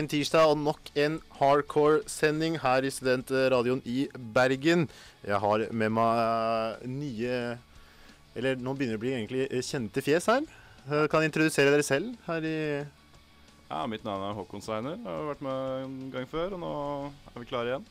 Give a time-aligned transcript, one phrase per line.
[0.00, 4.86] en tirsdag og nok en hardcore-sending her i Studentradioen i Bergen.
[5.26, 7.34] Jeg har med meg nye
[8.38, 10.44] Eller nå begynner det å bli egentlig kjente fjes her.
[10.86, 12.56] Eh, Kan introdusere dere selv her i
[13.70, 14.96] Ja, Mitt navn er Håkon Seiner.
[14.98, 16.70] Jeg har vært med en gang før, og nå
[17.34, 17.84] er vi klare igjen.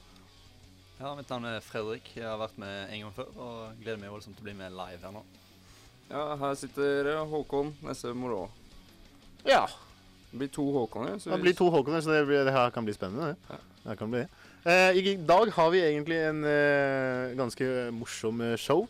[1.00, 2.10] Ja, mitt navn er Fredrik.
[2.18, 4.74] Jeg har vært med en gang før og gleder meg voldsomt til å bli med
[4.76, 5.22] live her nå.
[6.10, 8.48] Ja, her sitter eh, Håkon Nesse Morå.
[9.48, 9.62] Ja.
[10.32, 11.18] Det blir to Håkoner.
[11.20, 13.36] så Det blir to Håkoner, så det, blir, det her kan bli spennende.
[13.50, 13.58] Ja.
[13.84, 13.98] Det.
[13.98, 14.30] Kan bli det.
[14.66, 18.88] Eh, I dag har vi egentlig en eh, ganske morsom eh, show.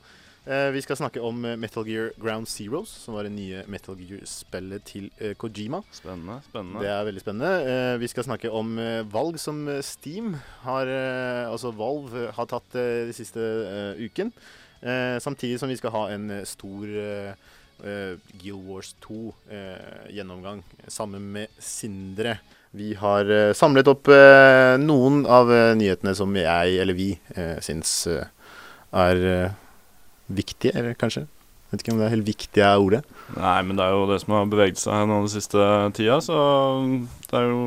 [0.50, 4.84] Eh, vi skal snakke om Metal Gear Ground Zeroes, som var det nye Metal Gear-spillet
[4.88, 5.84] til eh, Kojima.
[5.94, 6.40] Spennende.
[6.50, 6.82] spennende.
[6.82, 7.52] Det er veldig spennende.
[7.70, 10.34] Eh, vi skal snakke om eh, valg som Steam
[10.66, 14.34] har eh, Altså Valve har tatt eh, de siste eh, uken.
[14.82, 16.88] Eh, samtidig som vi skal ha en stor
[17.80, 22.38] Guild Wars 2-gjennomgang sammen med Sindre.
[22.71, 27.58] Vi har eh, samlet opp eh, noen av eh, nyhetene som jeg, eller vi, uh,
[27.66, 28.27] syns eh,
[28.94, 29.58] er eh,
[30.30, 31.25] viktige, eller kanskje.
[31.69, 32.99] Vet ikke om det er helt viktige er ordet.
[33.36, 35.66] Nei, men det er jo det som har beveget seg nå den siste
[35.97, 36.38] tida, så
[37.30, 37.59] det er jo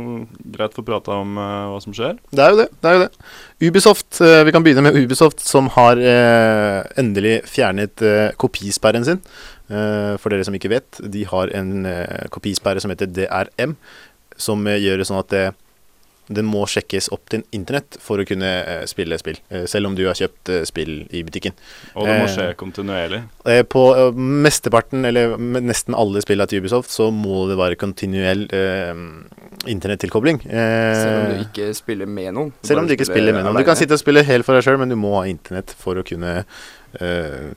[0.56, 2.19] greit å få prata om uh, hva som skjer.
[2.34, 2.66] Det er jo det.
[2.82, 3.28] det er jo det.
[3.62, 9.22] Ubisoft, uh, Vi kan begynne med Ubisoft, som har uh, endelig fjernet eh, kopisperren sin.
[9.73, 13.77] Eh, for dere som ikke vet, de har en eh, kopisperre som heter DRM,
[14.37, 15.45] som eh, gjør det sånn at det,
[16.33, 18.49] den må sjekkes opp til internett for å kunne
[18.88, 19.41] spille spill.
[19.69, 21.53] Selv om du har kjøpt spill i butikken.
[21.99, 23.19] Og det må skje kontinuerlig.
[23.72, 23.82] På
[24.16, 28.94] mesteparten, eller nesten alle spillene til Ubisoft, så må det være kontinuell eh,
[29.75, 30.41] internettilkobling.
[30.47, 32.55] Eh, Selv om du ikke spiller med noen.
[32.65, 33.59] selv om du ikke spiller med noen.
[33.59, 36.00] Du kan sitte og spille helt for deg sjøl, men du må ha internett for
[36.00, 36.38] å kunne
[37.00, 37.53] eh,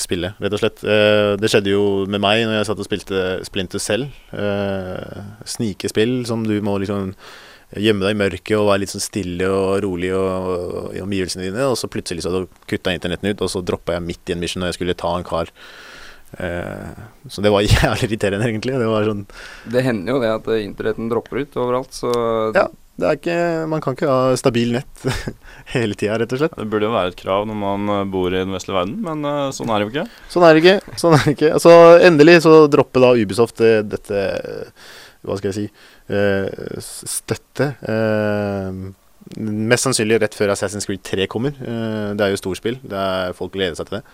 [0.00, 0.82] spille, rett og slett.
[0.84, 4.06] Eh, det skjedde jo med meg når jeg satt og spilte Splinter Cell.
[4.32, 7.12] Uh, snikespill som du må liksom
[7.80, 11.70] gjemme deg i mørket og være litt sånn stille og rolig og, i omgivelsene dine.
[11.70, 14.64] Og så plutselig så kutta internetten ut, og så droppa jeg midt i en mission
[14.64, 15.52] når jeg skulle ta en kar.
[16.40, 18.76] Eh, så det var jævlig irriterende, egentlig.
[18.80, 19.24] Det var sånn
[19.72, 22.12] Det hender jo det at eh, internetten dropper ut overalt, så
[22.56, 22.68] Ja.
[23.02, 23.36] Det er ikke,
[23.72, 25.04] man kan ikke ha stabil nett
[25.74, 26.56] hele tida, rett og slett.
[26.58, 29.26] Det burde jo være et krav når man eh, bor i den vestlige verden, men
[29.28, 30.06] eh, sånn er det jo ikke.
[30.32, 30.96] Sånn er det ikke.
[31.02, 31.52] Sånn er det ikke.
[31.58, 31.72] Altså,
[32.08, 34.22] endelig så dropper da Ubisoft eh, dette
[35.22, 35.66] Hva skal jeg si
[36.14, 37.68] eh, Støtte.
[37.92, 38.82] eh,
[39.38, 41.54] mest sannsynlig rett før Assassin's Creed 3 kommer.
[41.62, 42.80] Det er jo storspill.
[42.82, 44.04] Det er, folk gleder seg til det.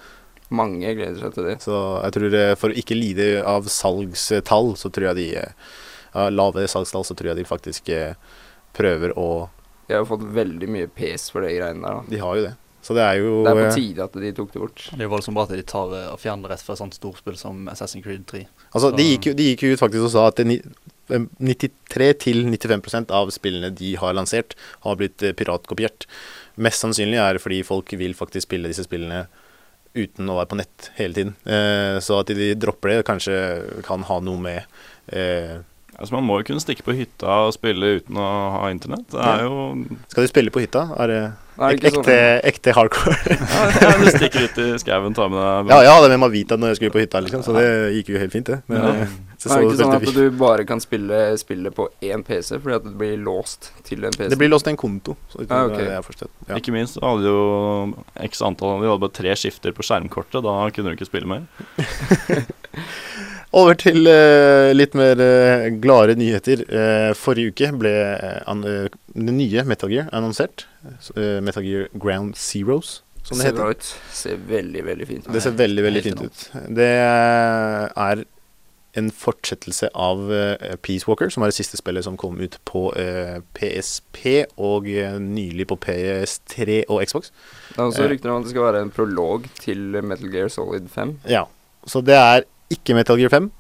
[0.54, 1.54] mange gleder seg til det.
[1.65, 5.28] Så jeg tror for å ikke lide av salgstall, så tror jeg de
[6.19, 8.12] Av Lave salgstall, så tror jeg de faktisk eh,
[8.78, 9.28] prøver å
[9.89, 12.00] De har jo fått veldig mye pes for de greiene der.
[12.00, 12.11] da.
[12.12, 12.55] De har jo det.
[12.84, 14.83] Så det er jo Det er på eh, tide at de tok det bort.
[14.93, 16.83] Det er jo voldsomt bra at de tar eh, og fjerner det rett fra et
[16.83, 18.44] sånt storspill som Assassin's Creed 3.
[18.71, 23.12] Altså, de gikk, jo, de gikk jo ut faktisk og sa at det eh, 93-95%
[23.16, 24.55] av spillene de har lansert,
[24.87, 26.06] har blitt piratkopiert.
[26.60, 29.27] Mest sannsynlig er det fordi folk vil faktisk spille disse spillene
[29.99, 31.34] uten å være på nett hele tiden.
[31.49, 33.37] Eh, så at de dropper det, kanskje
[33.87, 34.62] kan ha noe med
[35.15, 35.59] eh,
[35.98, 39.09] Altså, man må jo kunne stikke på hytta og spille uten å ha internett.
[39.10, 39.64] Det er jo
[40.12, 40.84] Skal du spille på hytta?
[40.94, 41.16] Er det
[41.59, 43.16] Er det ek, ekte, sånn- ekte hardcore?
[43.82, 46.54] ja, Du stikker ut i skauen, tar med deg ja, jeg hadde med meg Vita
[46.60, 47.64] når jeg skulle på hytta, liksom, så det
[47.97, 48.60] gikk jo helt fint, det.
[48.70, 49.09] Men, Ja.
[49.38, 52.22] så, så, Det er så ikke sånn at du bare kan spille spillet på én
[52.26, 54.30] PC, fordi at det blir låst til en PC.
[54.30, 55.16] det blir låst til en konto.
[55.34, 56.30] Så det Ah, er jeg.
[56.47, 56.60] Ja.
[56.62, 60.47] Ikke minst så hadde jo x antall de hadde bare tre skifter på skjermkortet.
[60.47, 61.42] Da kunne du ikke spille mer.
[63.56, 66.65] Over til uh, litt mer uh, gladere nyheter.
[66.68, 70.66] Uh, forrige uke ble eh, eh, det nye Metal Gear annonsert.
[71.16, 73.71] Eh, Metal Gear Ground Zeroes, som det Ser heter.
[73.71, 73.92] ut.
[74.12, 75.33] Ser veldig, veldig fint ut.
[75.33, 76.42] Det ser veldig, veldig fint ut.
[76.77, 78.24] Det er
[78.98, 82.89] en fortsettelse av eh, Peace Walker, som er det siste spillet som kom ut på
[82.98, 84.24] eh, PSP
[84.59, 87.33] og eh, nylig på PS3 og Xbox.
[87.72, 88.10] Det er også Eh.
[88.12, 91.16] rykter om at det skal være en prolog til Metal Gear Solid 5.
[91.30, 91.47] Ja,
[91.86, 93.50] så det er ikke Metal Gear 5,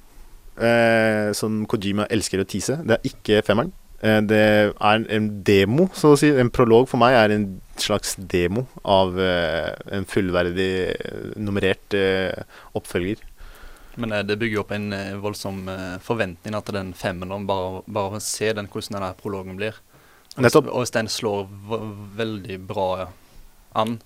[0.60, 2.80] eh, som Kojima elsker å tease.
[2.84, 3.72] Det er ikke femmeren.
[4.00, 6.30] Eh, det er en demo, så å si.
[6.30, 7.48] En prolog for meg er en
[7.80, 12.44] slags demo av eh, en fullverdig eh, nummerert eh,
[12.78, 13.24] oppfølger.
[13.98, 14.90] Men eh, det bygger jo opp en
[15.22, 15.64] voldsom
[16.04, 19.80] forventning at den femmeren, bare, bare se den, hvordan den prologen blir.
[20.38, 20.68] Nettopp.
[20.70, 21.48] Og hvis den slår
[22.18, 23.08] veldig bra
[23.78, 23.98] an,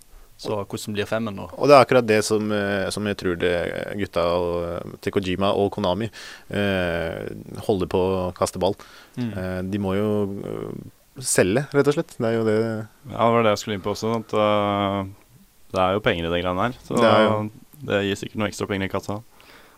[0.43, 1.47] så hvordan blir femmen nå?
[1.55, 3.55] Og det er akkurat det som, eh, som jeg tror det
[4.00, 7.23] gutta og, til Kojima og Konami eh,
[7.69, 8.75] holder på å kaste ball.
[9.15, 9.31] Mm.
[9.31, 10.11] Eh, de må jo
[10.43, 10.69] eh,
[11.23, 12.15] selge, rett og slett.
[12.19, 14.15] Det er jo det Ja, det var det jeg skulle inn på også.
[14.19, 15.03] At uh,
[15.73, 16.79] det er jo penger i de greiene her.
[16.85, 17.50] Så Det er
[17.83, 19.19] det gir sikkert noe ekstra penger i kassa.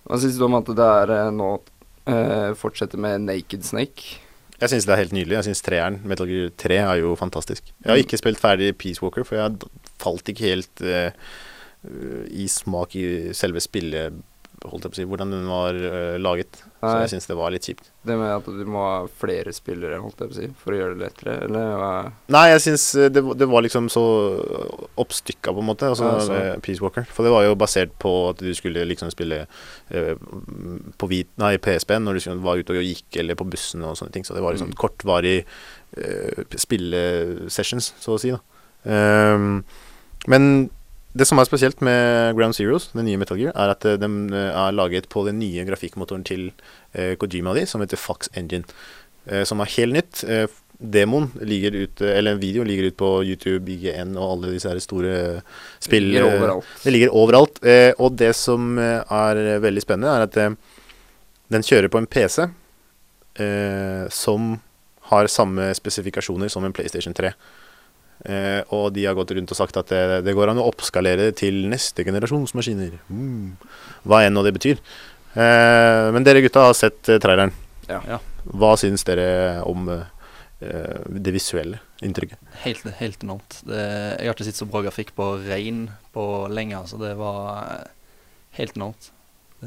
[0.05, 4.19] Hva syns du om at det er eh, nå uh, fortsetter med Naked Snake?
[4.61, 5.39] Jeg syns det er helt nydelig.
[5.39, 7.73] Jeg syns treeren, Metal Gear 3, er jo fantastisk.
[7.81, 9.57] Jeg har ikke spilt ferdig Peace Walker, for jeg
[10.05, 11.11] falt ikke helt eh,
[12.33, 14.15] i smak i selve spillet,
[14.65, 16.57] holdt jeg på å si, hvordan den var eh, laget.
[16.81, 17.91] Så jeg syns det var litt kjipt.
[18.09, 20.79] Det med at du må ha flere spillere, holdt jeg på å si, for å
[20.79, 21.91] gjøre det lettere, eller hva?
[22.33, 24.05] Nei, jeg syns eh, det, det var liksom så
[25.05, 27.05] oppstykka, på en måte, altså Ja, Peace Walker.
[27.13, 30.13] For det var jo basert på at du skulle liksom spille eh,
[30.97, 34.17] på hvit, nei, PSP-en når du var ute og gikk, eller på bussen og sånne
[34.17, 34.25] ting.
[34.25, 34.79] Så det var liksom Mm.
[34.81, 35.37] kortvarig
[36.01, 38.33] eh, spillesessions, så å si.
[38.33, 38.41] da.
[38.89, 39.59] Ehm,
[40.31, 40.71] men
[41.15, 44.09] det som er spesielt med Ground Zeroes, den nye Metal Gear, er at eh, de
[44.35, 46.49] eh, er laget på den nye grafikkmotoren til
[46.93, 48.67] eh, Kojima di, som heter Fox Engine.
[49.27, 50.25] eh, som er helt nytt.
[50.85, 55.15] Demoen ligger ute, eller videoen ligger ute på YouTube, IGN og alle disse her store
[55.79, 56.11] spill...
[56.11, 56.73] Ligger eh, overalt.
[56.83, 57.61] det ligger overalt.
[58.03, 60.59] Og det som er veldig spennende, er at
[61.55, 64.57] den kjører på en PC eh, som
[65.11, 67.33] har samme spesifikasjoner som en PlayStation 3.
[68.25, 71.33] Eh, og de har gått rundt og sagt at det, det går an å oppskalere
[71.37, 72.95] til neste generasjons maskiner.
[73.11, 73.57] Mm.
[74.07, 74.81] Hva enn nå det betyr.
[75.35, 77.53] Eh, men dere gutta har sett eh, traileren.
[77.89, 78.01] Ja.
[78.09, 78.21] Ja.
[78.55, 80.07] Hva syns dere om eh,
[81.11, 82.39] det visuelle inntrykket?
[82.63, 83.61] Helt, helt enormt.
[83.67, 87.89] Det, jeg har ikke sett så bra grafikk på rein på lenge, så det var
[88.61, 89.11] helt enormt.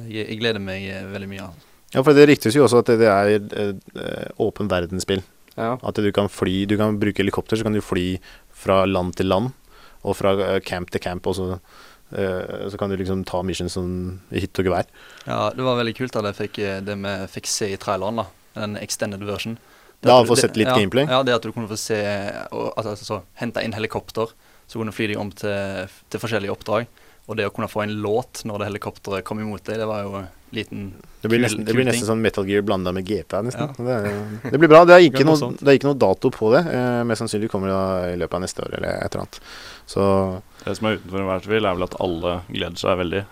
[0.08, 1.50] Jeg, jeg gleder meg veldig mye.
[1.50, 1.74] Altså.
[1.94, 3.12] Ja, for det ryktes jo også at det,
[3.52, 3.68] det
[4.04, 5.22] er åpen verdensspill.
[5.58, 5.74] Ja.
[5.82, 8.20] At du kan fly Du kan bruke helikopter, så kan du fly
[8.54, 9.52] fra land til land.
[10.06, 11.26] Og fra eh, camp til camp.
[11.28, 11.60] Og så,
[12.14, 14.86] eh, så kan du liksom ta missions som hytte og gevær.
[15.26, 18.22] Ja, det var veldig kult at jeg fikk, eh, det vi fikk se i traileren,
[18.24, 18.28] da.
[18.58, 19.58] Den extended version.
[20.02, 21.08] Det Ja, at du- få det- sett litt ja, gameplay.
[21.10, 21.98] Ja, det at du kunne få se
[22.52, 24.30] og, altså, så, Hente inn helikopter,
[24.70, 26.86] så kunne du fly deg om til, til forskjellige oppdrag.
[27.28, 30.04] Og det å kunne få en låt når det helikopteret kom imot deg, det var
[30.04, 33.34] jo liten Det blir Kul- nesten, det blir nesten sånn Metal Gear blanda med GP.
[33.44, 33.72] Nesten.
[33.78, 33.84] Ja.
[33.84, 34.84] Det, er, det blir bra.
[34.86, 36.62] Det er ikke, noe det er ikke noe dato på det.
[36.72, 39.42] Eh, mest sannsynlig kommer det da i løpet av neste år eller et eller annet.
[39.88, 40.06] Så
[40.64, 43.26] Det som er utenfor enhver tvil, er vel at alle gleder seg veldig.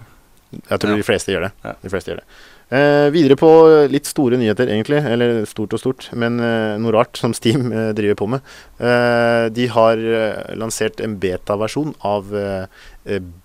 [0.69, 0.95] jeg tror Ja.
[0.97, 1.51] de fleste gjør det.
[1.63, 1.73] Ja.
[1.83, 2.27] De fleste gjør det.
[2.75, 3.49] Eh, videre på
[3.91, 4.97] litt store nyheter, egentlig.
[5.05, 8.41] Eller stort og stort, men eh, noe rart som Steam eh, driver på med.
[8.79, 12.65] Eh, de har eh, lansert en beta-versjon av eh,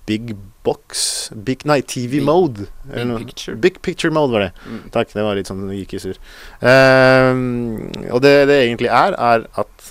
[0.08, 0.34] Big
[0.64, 2.66] Box Big, Nei, TV Big- Mode.
[2.88, 3.18] Big noe.
[3.24, 3.56] Picture.
[3.56, 4.52] Big Picture Mode var det.
[4.66, 4.82] Mm.
[4.94, 6.16] Takk, det var litt sånn gikk i sur.
[6.64, 9.90] Um, og det det egentlig er, er at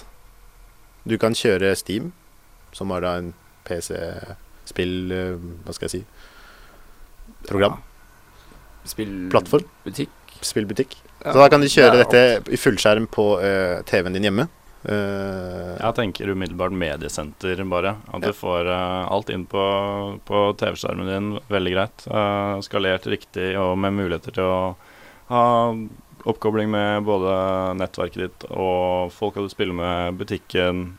[1.10, 2.12] du kan kjøre Steam,
[2.74, 3.31] som var da en
[3.69, 6.01] PC-spill eh, Hva skal jeg si
[7.50, 7.77] Program.
[7.80, 9.06] Ja.
[9.31, 9.66] Plattform.
[9.86, 10.10] Butikk.
[10.42, 10.95] Spillbutikk.
[11.24, 14.48] Ja, Så da kan du kjøre er dette i fullskjerm på uh, TV-en din hjemme.
[14.88, 17.98] Eh, Jeg tenker umiddelbart mediesenter, bare.
[18.14, 18.28] At Ja.
[18.28, 22.08] du får uh, alt inn på, på TV-skjermen din veldig greit.
[22.08, 24.76] Uh, skalert riktig og med muligheter til å
[25.30, 25.44] ha
[26.26, 30.98] oppkobling med både nettverket ditt og folka du spiller med, butikken,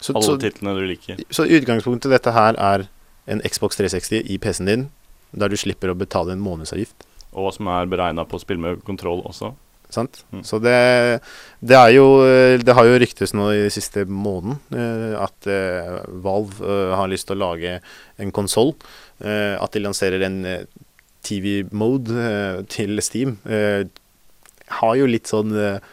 [0.00, 1.20] så, alle så, titlene du liker.
[1.30, 2.86] så utgangspunktet dette her er
[3.26, 4.86] en Xbox 360 i PC-en din,
[5.32, 7.04] der du slipper å betale en månedsavgift.
[7.32, 9.52] Og som er beregna på å spille med kontroll også.
[9.92, 10.22] Sant?
[10.32, 10.42] Mm.
[10.48, 10.76] Så det,
[11.60, 12.06] det er jo
[12.62, 17.28] Det har jo ryktes nå i siste måneden eh, at eh, Valve eh, har lyst
[17.28, 17.78] til å lage
[18.22, 18.74] en konsoll.
[19.22, 20.64] Eh, at de lanserer en eh,
[21.22, 23.36] TV-mode eh, til Steam.
[23.46, 23.84] Eh,
[24.80, 25.90] har jo litt sånn eh,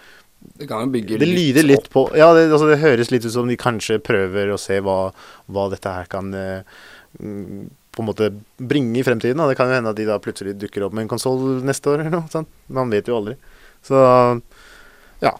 [0.59, 3.35] Det kan jo bygge Det lyder litt på Ja, det, altså, det høres litt ut
[3.35, 5.11] som de kanskje prøver å se hva,
[5.51, 6.79] hva dette her kan eh,
[7.19, 9.41] mm, på en måte bringe i fremtiden.
[9.41, 9.49] Da.
[9.49, 12.05] Det kan jo hende at de da plutselig dukker opp med en konsoll neste år
[12.05, 12.29] eller noe.
[12.31, 12.47] Sant?
[12.71, 13.33] Man vet jo aldri.
[13.85, 13.99] Så
[15.23, 15.33] ja.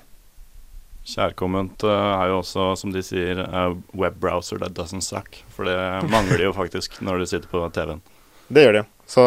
[1.09, 5.41] Kjærkomment eh, er jo også, som de sier, a webbrowser that doesn't suck.
[5.55, 5.77] For det
[6.11, 8.01] mangler jo faktisk når du sitter på TV-en.
[8.49, 8.85] det gjør det.
[9.09, 9.21] Så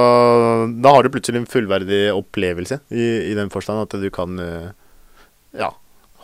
[0.83, 4.69] da har du plutselig en fullverdig opplevelse i, i den forstand at du kan eh,
[5.59, 5.73] ja,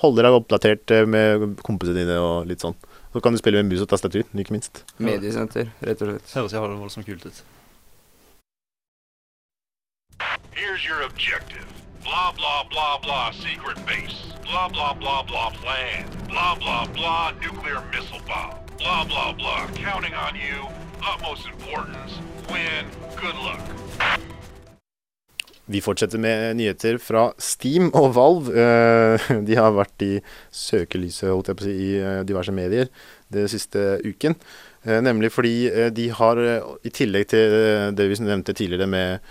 [0.03, 2.77] holde deg oppdatert eh, med kompisene dine og litt sånn.
[3.11, 4.85] Så kan du spille med mus og tastatur, ikke minst.
[5.03, 6.35] mediesenter, rett og slett.
[6.37, 7.43] Høres jævlig voldsomt kult ut.
[10.55, 11.67] Here's your objective.
[12.05, 14.33] Blah, blah, blah, blah, secret base.
[14.43, 16.07] Blah, blah, blah, blah, plan.
[16.29, 18.55] Blah, blah, blah, nuclear missile bomb.
[18.79, 20.67] Blah, blah, blah, counting on you.
[21.03, 22.13] Utmost importance.
[22.51, 22.87] Win.
[23.17, 23.61] Good luck.
[25.69, 28.55] Vi fortsetter med nyheter fra Steam og Valve.
[28.57, 30.15] Eh, de har vært i
[30.55, 32.89] søkelyset holdt jeg på å si, i eh, diverse medier
[33.35, 34.39] den siste uken.
[34.87, 36.41] Eh, nemlig fordi de har,
[36.81, 37.59] i tillegg til
[37.93, 39.29] det vi nevnte tidligere med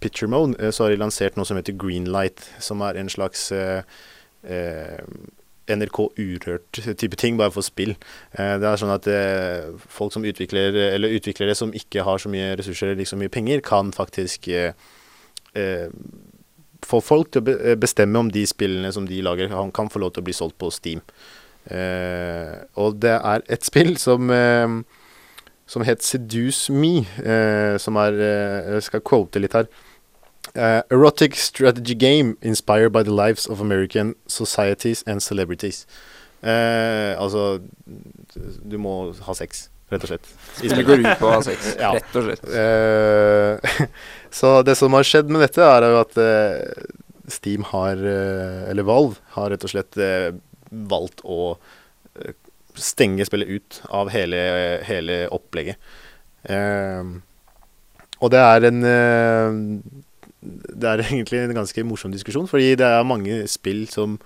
[0.00, 3.50] Picture Mode, eh, så har de lansert noe som heter Greenlight, som er en slags
[3.52, 3.82] eh,
[4.44, 5.02] eh,
[5.70, 7.94] NRK Urørt-type ting, bare for spill.
[8.32, 12.32] Eh, det er sånn at eh, folk som utvikler, eller utviklere som ikke har så
[12.32, 14.72] mye ressurser eller så mye penger, kan faktisk eh,
[15.54, 15.88] eh,
[16.86, 20.24] få folk til å bestemme om de spillene som de lager, kan få lov til
[20.24, 21.04] å bli solgt på Steam.
[21.70, 24.80] Eh, og det er et spill som eh,
[25.70, 29.68] som het Seduce Me, eh, som er eh, Jeg skal quote litt her.
[30.56, 35.86] Uh, erotic strategy game inspired by the lives of American societies and celebrities.
[36.42, 37.60] Uh, altså
[38.66, 40.32] Du må ha sex, rett og slett.
[40.56, 40.86] Spillet.
[40.88, 41.92] går ut på å ha sex, Ja.
[41.94, 42.50] rett og slett.
[42.50, 43.86] Uh,
[44.40, 46.18] så det som har skjedd med dette, er jo at
[47.30, 49.94] Steam har, eller Valve, har rett og slett
[50.90, 51.52] valgt å
[52.78, 54.38] stenge spillet ut av hele,
[54.86, 55.80] hele opplegget.
[56.44, 57.10] Eh,
[58.20, 59.58] og det er en eh,
[60.40, 64.18] Det er egentlig en ganske morsom diskusjon, fordi det er mange spill som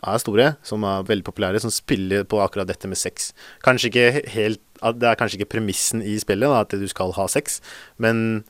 [0.00, 3.34] er store, som er veldig populære, som spiller på akkurat dette med sex.
[3.64, 7.26] Kanskje ikke helt Det er kanskje ikke premissen i spillet, da, at du skal ha
[7.28, 7.60] sex,
[7.98, 8.44] men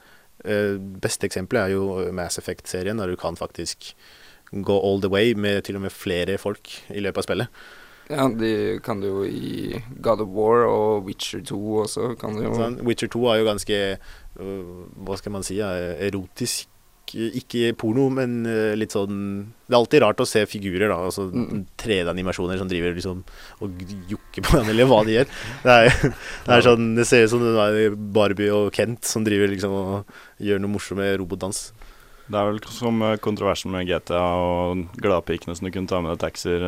[0.45, 3.97] eh, beste eksempelet er jo Mass Effect-serien, der du kan faktisk
[4.53, 7.49] gå all the way med til og med flere folk i løpet av spillet.
[8.11, 13.09] Ja, de kan det jo i God of War og Witcher 2 også, Sånn, Witcher
[13.13, 13.79] 2 er jo ganske
[14.41, 14.75] øh,
[15.07, 15.61] Hva skal man si?
[15.63, 16.67] erotisk.
[17.11, 19.17] Ikke porno, men øh, litt sånn
[19.67, 20.99] Det er alltid rart å se figurer, da.
[21.09, 21.65] Altså Mm.
[21.79, 23.25] 3D-animasjoner som driver liksom
[23.61, 25.27] og jokker på hverandre, eller hva de gjør.
[25.65, 25.91] Det er,
[26.47, 27.43] det er sånn Det ser ut som
[28.15, 31.73] Barbie og Kent som driver liksom og gjør noe morsomme robotdans.
[32.31, 36.13] Det er vel som eh, kontroversen med GTA og gladpikene som du kunne ta med
[36.15, 36.63] deg taxier.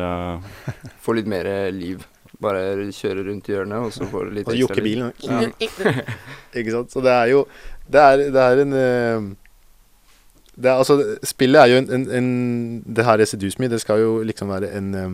[1.05, 2.03] Få litt mer liv.
[2.43, 5.13] Bare kjøre rundt i hjørnet, og så får du litt Og jokke bilen.
[5.23, 5.45] Ja.
[6.59, 6.91] Ikke sant?
[6.91, 7.43] Så det er jo
[7.87, 9.27] Det er, det er en eh,
[10.53, 12.27] det er, altså, Spillet er jo en, en, en
[12.97, 15.13] Det her Seduce Me, det skal jo liksom være en eh,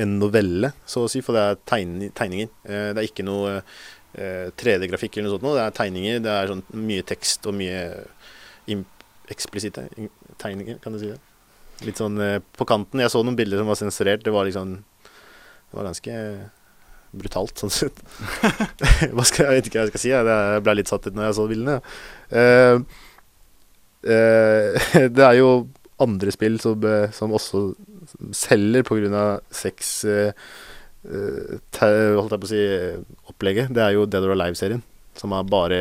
[0.00, 2.48] En novelle, så å si, for det er tegn, tegninger.
[2.64, 5.44] Eh, det er ikke noe eh, 3D-grafikk eller noe sånt.
[5.44, 5.56] Noe.
[5.58, 6.18] Det er tegninger.
[6.24, 7.82] Det er sånn mye tekst og mye
[8.70, 8.86] im-
[9.30, 9.86] eksplisitte
[10.40, 11.18] tegninger, kan du si det.
[11.86, 13.00] Litt sånn eh, på kanten.
[13.00, 14.24] Jeg så noen bilder som var sensurert.
[14.24, 16.14] Det var liksom Det var ganske
[17.10, 18.00] brutalt, sånn sett.
[19.14, 20.12] hva skal, jeg vet ikke hva jeg skal si.
[20.12, 21.78] Jeg, ble litt satt ut når jeg så bildene.
[22.30, 22.42] Ja.
[22.42, 22.98] Eh,
[24.16, 25.50] eh, det er jo
[26.00, 27.64] andre spill som, som også
[28.36, 29.24] selger pga.
[29.52, 30.32] sex eh,
[31.04, 32.62] te, Holdt jeg på å si
[33.32, 33.74] opplegget.
[33.76, 34.84] Det er jo Dead or Alive-serien.
[35.18, 35.80] Som er bare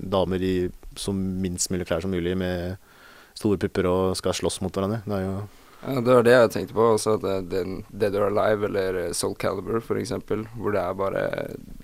[0.00, 0.54] damer i
[0.98, 2.78] så minst mulig klær som mulig med
[3.40, 5.00] store pupper og skal slåss mot hverandre.
[5.08, 5.40] Det er jo
[5.80, 7.46] Ja, det var det jeg tenkte på også, at
[7.96, 11.22] Dead or Alive eller eh, Soul Calibur for eksempel, hvor det er bare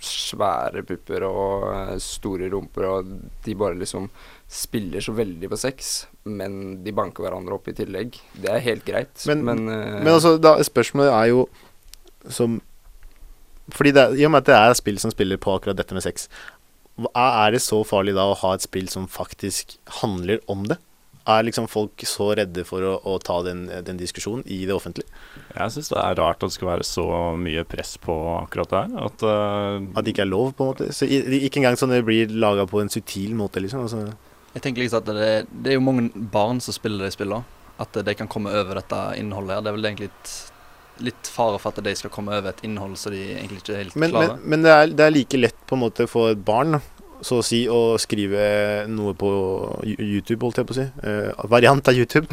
[0.05, 3.09] svære pupper og eh, store rumper, og
[3.47, 4.11] de bare liksom
[4.53, 5.95] spiller så veldig på sex,
[6.29, 8.21] men de banker hverandre opp i tillegg.
[8.37, 11.49] Det er helt greit, Men- men, uh, Men altså, da, spørsmålet er jo
[12.29, 12.61] som
[13.71, 16.05] Fordi det, I og med at det er spill som spiller på akkurat dette med
[16.05, 16.29] sex,
[17.17, 20.77] er det så farlig da å ha et spill som faktisk handler om det?
[21.27, 25.11] Er liksom folk så redde for å, å ta den, den diskusjonen i det offentlige?
[25.57, 27.07] Jeg syns det er rart at det skal være så
[27.41, 28.95] mye press på akkurat det her.
[29.09, 30.89] At uh, At det ikke er lov, på en måte?
[30.95, 33.89] Så Ikke engang sånn det blir laga på en subtil måte, liksom?
[33.89, 34.05] Altså.
[34.55, 37.43] Jeg tenker liksom at det, det er jo mange barn som spiller de spillene.
[37.83, 39.65] At de kan komme over dette innholdet her.
[39.67, 40.37] Det er vel egentlig litt,
[41.11, 43.83] litt fare for at de skal komme over et innhold som de egentlig ikke er
[43.83, 44.39] helt Men, men, klare.
[44.47, 46.79] men det, er, det er like lett på en måte for et barn,
[47.25, 49.29] så å si, å skrive noe på
[49.89, 50.85] YouTube, holdt jeg på å si.
[51.07, 52.27] Eh, variant av YouTube.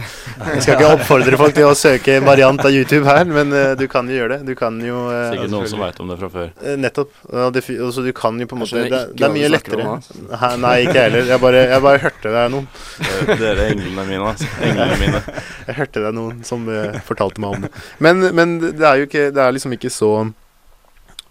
[0.54, 3.86] Jeg skal ikke oppfordre folk til å søke variant av YouTube her, men eh, du
[3.92, 4.48] kan jo gjøre det.
[4.52, 6.52] Du kan jo eh, sikkert noen som veit om det fra før.
[6.63, 7.13] eh, Nettopp.
[7.32, 9.88] Ja, det, altså, du kan jo på en måte Det, det er mye lettere.
[9.88, 11.32] om Hæ, Nei, ikke jeg heller.
[11.34, 12.68] Jeg bare, jeg bare hørte det er noen.
[13.40, 14.52] Dere englene mine, altså.
[14.68, 15.24] Englene mine.
[15.68, 17.70] Jeg hørte det er noen som eh, fortalte meg om det.
[18.04, 20.10] Men, men det er jo ikke Det er liksom ikke så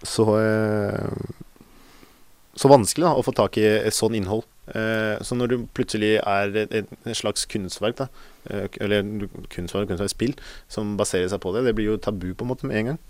[0.01, 1.42] Så eh,
[2.55, 4.45] Så vanskelig da å få tak i et sånn innhold.
[4.71, 8.07] Eh, så når du plutselig er et, slags kunstverk, da,
[8.49, 10.35] eh, eller kunstverk, kunstverk, spill,
[10.71, 13.01] som baserer seg på det, det blir jo tabu på en måte med en gang.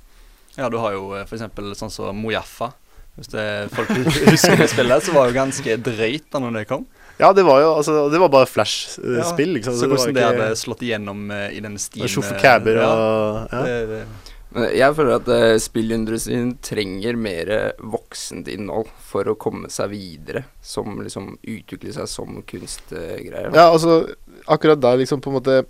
[0.55, 1.29] Ja, du har jo f.eks.
[1.29, 2.71] for eksempel sånn som Mojaffa.
[3.17, 3.45] Hvis det
[3.75, 3.91] folk
[4.31, 6.87] husker det spillet, så var det jo ganske drøyt da når det kom.
[7.19, 9.53] Ja, det var jo altså, det var bare Flash-spill.
[9.59, 9.75] liksom.
[9.77, 12.87] Så hvordan det ikke- hadde slått igjennom eh, i den stien Og eh, Cabber ja,
[12.89, 13.61] og ja.
[13.67, 14.05] det, det,
[14.53, 20.99] jeg føler at uh, spillindustrien trenger mer voksent innhold for å komme seg videre, som
[21.01, 23.49] liksom utvikle seg som kunstgreier.
[23.49, 24.01] Uh, Ja, altså
[24.47, 25.61] akkurat der liksom på en måte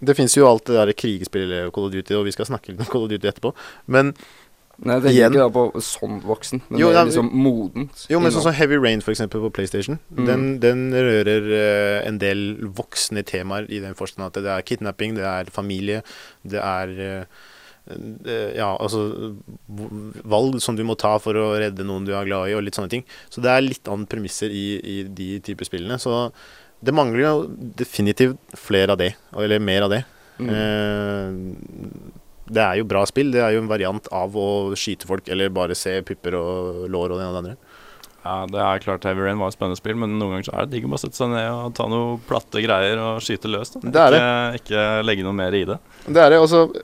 [0.00, 2.80] Det fins jo alt det der krigspillet Call of Duty, og vi skal snakke litt
[2.84, 3.50] om Call of Duty etterpå.
[3.90, 4.12] Men
[4.78, 8.04] Nei, jeg tenker igjen- ikke da på sånn voksen, men Jo, det er liksom modent.
[8.08, 8.52] jo, men sånn som.
[8.54, 10.26] Heavy Rain for eksempel på PlayStation, Mm.
[10.26, 15.16] den, den rører uh, en del voksne temaer i den forstand at det er kidnapping,
[15.18, 16.04] det er familie,
[16.46, 17.24] det er eh,
[17.88, 19.32] Ja, altså
[20.28, 22.76] Valg som du må ta for å redde noen du er glad i, og litt
[22.78, 23.04] sånne ting.
[23.32, 25.96] Så det er litt andre premisser i, i de typer spillene.
[26.02, 26.28] Så
[26.84, 27.34] det mangler jo
[27.80, 30.02] definitivt flere av det, eller mer av det.
[30.38, 30.50] Mm.
[30.54, 32.18] Eh,
[32.48, 33.32] det er jo bra spill.
[33.34, 37.14] Det er jo en variant av å skyte folk, eller bare se pupper og lår
[37.14, 37.56] og det ene og det andre.
[38.28, 40.66] Ja, det er klart Heavy Rain var et spennende spill, men noen ganger så er
[40.66, 43.72] det digg å bare sette seg ned og ta noen platte greier og skyte løs.
[43.78, 44.20] Det er det.
[44.58, 45.78] Ikke, ikke legge noe mer i det.
[46.04, 46.40] Det er det.
[46.42, 46.82] Og eh,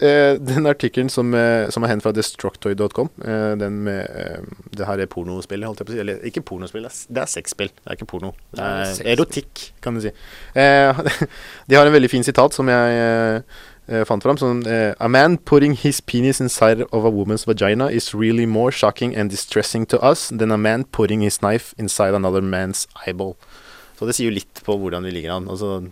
[0.00, 4.44] den artikkelen som, eh, som er hendt fra destructoid.com, eh, den med eh,
[4.76, 6.02] det her er pornospillet, holdt jeg på å si.
[6.04, 7.72] Eller ikke pornospill, det er, sexspill.
[7.72, 8.32] Det er ikke porno.
[8.54, 10.12] Det er er erotikk, kan du si.
[10.54, 11.02] Eh,
[11.68, 13.40] de har en veldig fin sitat som jeg eh,
[13.88, 14.38] eh, fant fram.
[14.40, 18.70] Sånn, eh, A man putting his penis inside of a woman's vagina is really more
[18.70, 23.36] shocking and distressing to us than a man putting his knife inside another man's eyeball.
[23.98, 25.48] Så det sier jo litt på hvordan vi ligger an.
[25.50, 25.82] Altså,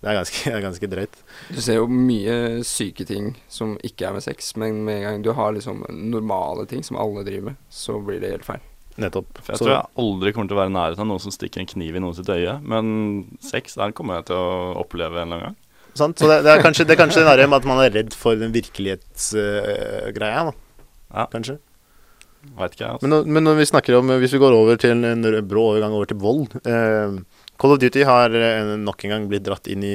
[0.00, 1.20] det er ganske, det er ganske drøyt.
[1.52, 2.34] Du ser jo mye
[2.66, 6.66] syke ting som ikke er med sex, men med en gang du har liksom normale
[6.70, 8.62] ting som alle driver med, så blir det helt feil.
[9.00, 9.38] Nettopp.
[9.38, 11.32] For jeg Så- tror jeg aldri kommer til å være i nærheten av noen som
[11.32, 12.60] stikker en kniv i noen sitt øye.
[12.62, 15.56] Men sex, der kommer jeg til å oppleve en eller annen gang.
[15.94, 16.18] Sant?
[16.18, 18.36] Så det, det, er kanskje, det er kanskje den med at man er redd for
[18.38, 20.52] den virkelighetsgreia, da.
[21.10, 21.26] Ja.
[21.32, 21.58] Kanskje.
[22.56, 22.92] Veit ikke jeg.
[22.94, 23.08] Altså.
[23.08, 26.08] Men, men når vi snakker om Hvis vi går over til en brå overgang over
[26.08, 27.18] til vold eh,
[27.60, 29.94] Call of Duty har eh, nok en gang blitt dratt inn i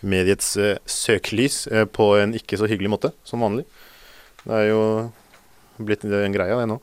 [0.00, 3.66] mediets eh, søkelys eh, på en ikke så hyggelig måte, som vanlig.
[4.46, 4.84] Det er jo
[5.82, 6.78] blitt en greie, det nå.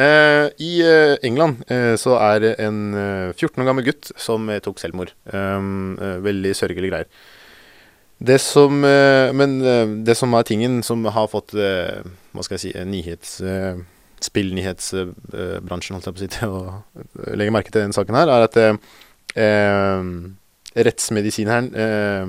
[0.00, 0.72] I
[1.26, 1.64] England
[1.98, 5.10] så er det en eh, 14 år gammel gutt som tok selvmord.
[5.26, 7.08] Um, eh, veldig sørgelige greier.
[8.20, 9.52] Det som Men
[10.04, 13.38] det som er tingen som har fått Hva skal jeg si nyhets...
[14.20, 18.44] Spillnyhetsbransjen, holdt jeg på å si, til å legge merke til denne saken her, er
[18.44, 18.58] at
[19.34, 22.26] rettsmedisineren eh,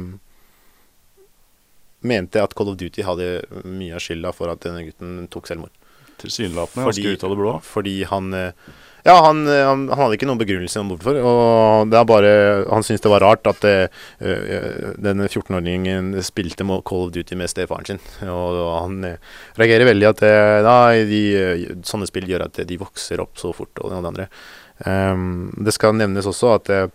[2.01, 5.73] mente at Call of Duty hadde mye av skylda for at denne gutten tok selvmord.
[6.21, 7.57] Tilsynelatende ganske ut av det blå.
[7.65, 8.53] Fordi han eh,
[9.01, 11.17] Ja, han, eh, han, han hadde ikke noen begrunnelse om hvorfor.
[11.17, 12.33] Og det er bare
[12.69, 14.01] Han syntes det var rart at eh,
[15.01, 18.01] denne 14-åringen spilte Call of Duty med stefaren sin.
[18.27, 18.99] Og, og han
[19.57, 21.21] reagerer veldig at eh, nei, de,
[21.87, 24.29] sånne spill gjør at de vokser opp så fort, og det andre.
[24.87, 26.87] Ehm, det skal nevnes også at eh,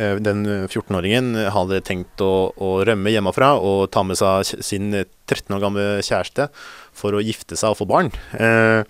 [0.00, 5.08] eh, den 14-åringen hadde tenkt å, å rømme hjemmefra og ta med seg sin eh,
[5.28, 6.50] 13 år gamle kjæreste
[6.96, 8.10] for å gifte seg og få barn.
[8.34, 8.82] Uh,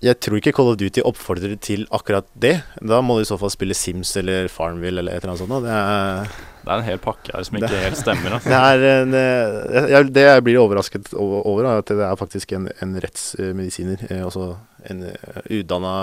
[0.00, 2.54] jeg tror ikke Call of Duty oppfordrer til akkurat det.
[2.80, 5.66] Da må du i så fall spille Sims eller Farmville eller et eller annet sånt.
[5.66, 8.34] Det er, Det er en hel pakke her som ikke helt stemmer.
[8.36, 8.50] Altså.
[8.52, 12.52] det, er en, eh, jeg, det jeg blir overrasket over, er at det er faktisk
[12.56, 14.04] en, en rettsmedisiner.
[14.10, 14.52] Eh, altså
[14.88, 15.94] en uh, utdanna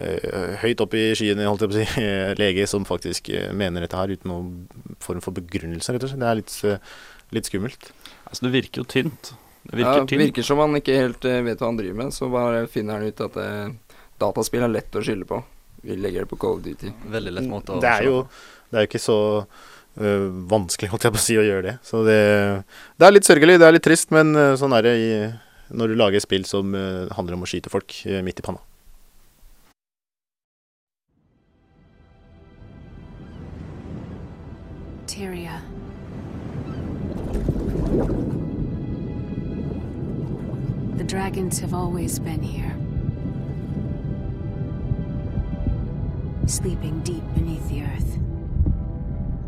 [0.00, 3.50] eh, høyt opp i skyene, holdt jeg på å si, eh, lege som faktisk eh,
[3.56, 6.22] mener dette her uten noen form for begrunnelse, rett og slett.
[6.22, 6.94] Det er litt, eh,
[7.36, 7.90] litt skummelt.
[8.24, 9.34] Altså, det virker jo tynt.
[9.64, 10.24] Det Ja, virker tynt.
[10.26, 13.12] virker som han ikke helt eh, vet hva han driver med, så bare finner han
[13.12, 15.42] ut at eh, dataspill er lett å skylde på.
[15.84, 16.92] Vi legger det på Call of Duty.
[17.12, 18.24] Veldig lett måte å Det er jo
[18.74, 19.18] det er jo ikke så
[19.96, 21.74] vanskelig, holdt jeg på å si, å gjøre det.
[21.86, 22.20] Så det,
[22.98, 25.10] det er litt sørgelig, det er litt trist, men øh, sånn er det i,
[25.74, 28.62] når du lager spill som øh, handler om å skyte folk midt i panna.
[35.06, 35.60] Tyria.
[40.96, 42.74] The dragons have always been here.
[46.46, 48.18] Sleeping deep beneath the earth,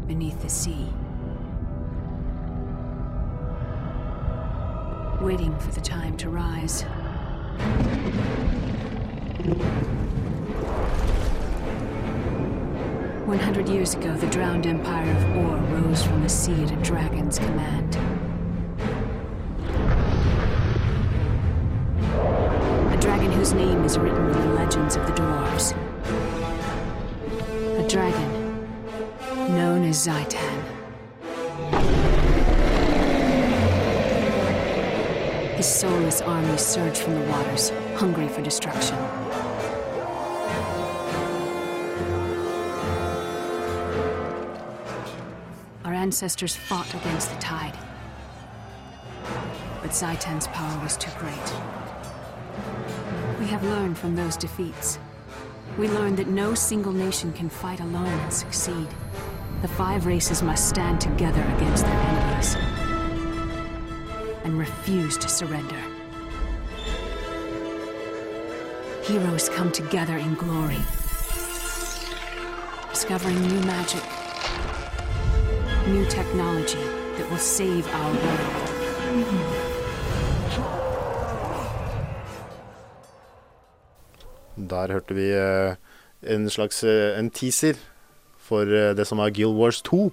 [0.07, 0.89] beneath the sea.
[5.21, 6.83] Waiting for the time to rise.
[13.27, 16.77] One hundred years ago, the drowned empire of Or rose from the sea at a
[16.77, 17.97] dragon's command.
[22.93, 25.75] A dragon whose name is written in the legends of the dwarves.
[27.85, 28.26] A dragon
[29.97, 30.63] Zaitan.
[35.57, 38.99] His soulless army surged from the waters, hungry for destruction.
[45.87, 47.79] Our ancestors fought against the tide.
[49.81, 51.55] But Zaitan's power was too great.
[53.41, 54.99] We have learned from those defeats.
[55.79, 58.89] We learned that no single nation can fight alone and succeed.
[59.63, 62.57] The five races must stand together against their enemies
[64.45, 65.83] and refuse to surrender.
[69.03, 70.81] Heroes come together in glory,
[72.91, 74.03] discovering new magic,
[75.89, 76.85] new technology
[77.17, 78.67] that will save our world.
[84.57, 85.77] Der hørte vi eh,
[86.23, 87.77] en slags eh, en teaser
[88.47, 90.09] for eh, det som er Guild Wars 2.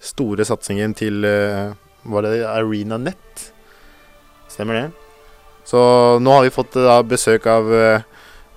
[0.00, 1.72] Store satsingen til eh,
[2.08, 3.50] Var det Arena Net?
[4.50, 4.86] Stemmer det?
[5.68, 5.80] Så
[6.24, 7.68] nå har vi fått eh, da besøk av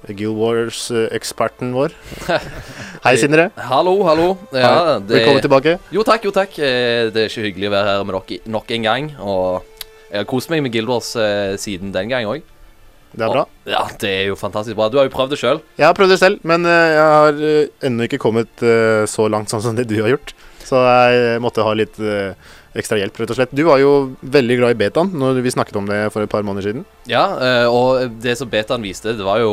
[0.08, 1.94] Guild Wars-eksperten vår.
[3.06, 3.50] Hei, Sindre.
[3.70, 4.34] Hallo, hallo.
[4.52, 5.20] Ja, det...
[5.20, 5.78] Velkommen tilbake.
[5.96, 6.58] Jo takk, jo takk.
[6.58, 9.12] Det er ikke hyggelig å være her med dere nok en gang.
[9.24, 11.14] Og jeg har kost meg med Guild Wars
[11.64, 12.44] siden den gang òg.
[13.14, 13.44] Det er bra.
[13.70, 14.90] Ja, det er jo fantastisk bra.
[14.90, 15.62] Du har jo prøvd det sjøl.
[15.78, 19.28] Jeg har prøvd det selv, men eh, jeg har eh, ennå ikke kommet eh, så
[19.30, 20.34] langt sånn som det du har gjort.
[20.64, 21.98] Så jeg måtte ha litt
[22.74, 23.52] ekstra hjelp, rett og slett.
[23.54, 23.90] Du var jo
[24.24, 26.86] veldig glad i betaen når vi snakket om det for et par måneder siden.
[27.12, 27.26] Ja,
[27.68, 29.52] og det som betaen viste, det var jo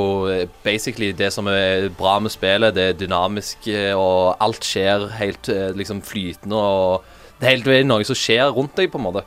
[0.62, 2.77] basically det som er bra med spillet.
[2.79, 3.66] Det er dynamisk,
[3.99, 8.94] og alt skjer helt liksom flytende, og det er er noe som skjer rundt deg,
[8.94, 9.27] på en måte.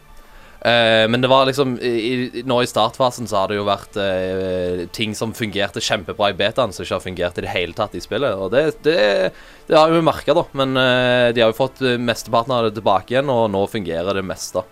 [0.63, 4.85] Eh, men det var liksom i, Nå i startfasen så har det jo vært uh,
[4.95, 8.03] ting som fungerte kjempebra i betaen, som ikke har fungert i det hele tatt i
[8.03, 8.37] spillet.
[8.39, 9.33] Og det, det,
[9.67, 10.45] det har vi merka, da.
[10.55, 14.25] Men uh, de har jo fått mesteparten av det tilbake igjen, og nå fungerer det
[14.27, 14.63] meste.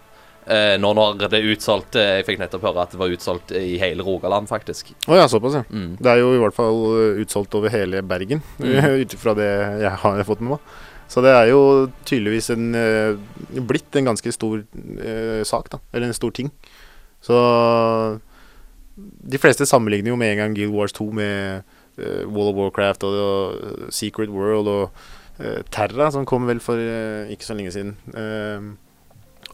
[0.41, 4.01] Nå når det er utsolgt Jeg fikk nettopp høre at det var utsolgt i hele
[4.03, 4.89] Rogaland, faktisk.
[5.05, 5.61] Å ja, såpass, ja.
[5.69, 5.91] Mm.
[6.01, 6.79] Det er jo i hvert fall
[7.21, 8.73] utsolgt over hele Bergen, Mm.
[9.03, 9.51] ut ifra det
[9.83, 10.73] jeg har fått med meg.
[11.11, 11.61] Så det er jo
[12.07, 15.81] tydeligvis en, eh, blitt en ganske stor eh, sak, da.
[15.91, 16.51] Eller en stor ting.
[17.21, 17.37] Så
[19.31, 21.63] De fleste sammenligner jo med en gang Guild Wars 2 med
[21.97, 24.91] uh, Wall of Warcraft og, og Secret World og
[25.39, 27.95] uh, Terra, som kom vel for uh, ikke så lenge siden.
[28.13, 28.67] Eh,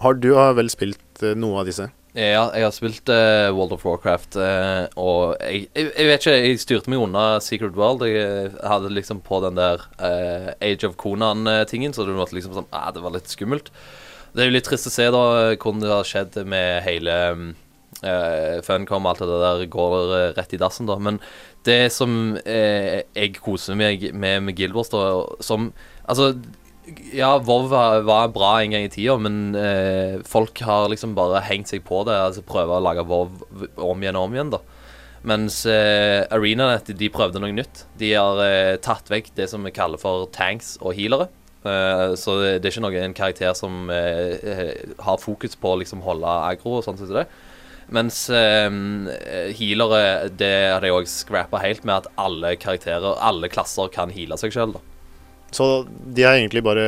[0.02, 1.88] har du har vel spilt eh, noe av disse?
[2.18, 6.34] Ja, jeg har spilt uh, World of Warcraft, uh, og jeg, jeg, jeg vet ikke,
[6.34, 8.08] jeg styrte meg unna Secret World.
[8.10, 12.70] Jeg hadde liksom på den der uh, Age of Conan-tingen, så det var liksom sånn
[12.74, 13.70] ah, Det var litt skummelt.
[14.34, 18.58] Det er jo litt trist å se da hvordan det har skjedd med hele uh,
[18.66, 20.98] Funcom og alt det der går rett i dassen, da.
[20.98, 21.22] Men
[21.70, 25.70] det som jeg koser meg med med Guild Wars, da, som
[26.08, 26.32] Altså
[27.14, 31.72] ja, WoW var, bra en gang i tida, men eh, folk har liksom bare hengt
[31.72, 32.16] seg på det.
[32.16, 34.62] Altså prøver å lage WoW om igjen og om igjen, da.
[35.28, 37.84] Mens eh, ArenaNet de prøvde noe nytt.
[38.00, 41.28] De har eh, tatt vekk det som vi kaller for tanks og healere.
[41.68, 44.74] Eh, så det, det er ikke noe, en karakter som eh, eh,
[45.04, 47.30] har fokus på å liksom holde aggro og sånn som jeg.
[47.92, 48.68] Mens eh,
[49.58, 54.40] healere, det har de òg scrappa helt med at alle karakterer, alle klasser, kan heale
[54.40, 54.84] seg sjøl, da.
[55.58, 56.86] Så de har egentlig bare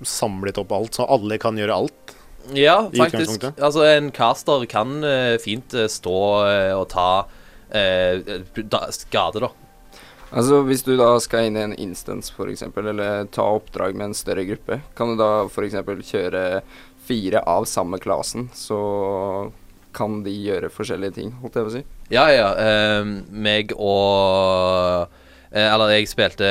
[0.00, 2.14] samlet opp alt, så alle kan gjøre alt.
[2.56, 3.44] Ja, faktisk.
[3.60, 7.10] Altså, en caster kan uh, fint uh, stå uh, og ta
[7.70, 9.50] eh, da, skade, da.
[10.30, 14.16] Altså Hvis du da skal inn i en instance f.eks., eller ta oppdrag med en
[14.16, 15.76] større gruppe, kan du da f.eks.
[16.06, 16.44] kjøre
[17.06, 18.78] fire av samme klassen, så
[19.94, 21.82] kan de gjøre forskjellige ting, holdt jeg på å si.
[22.14, 22.50] Ja, ja.
[23.30, 25.10] Meg og
[25.50, 26.48] Eller jeg spilte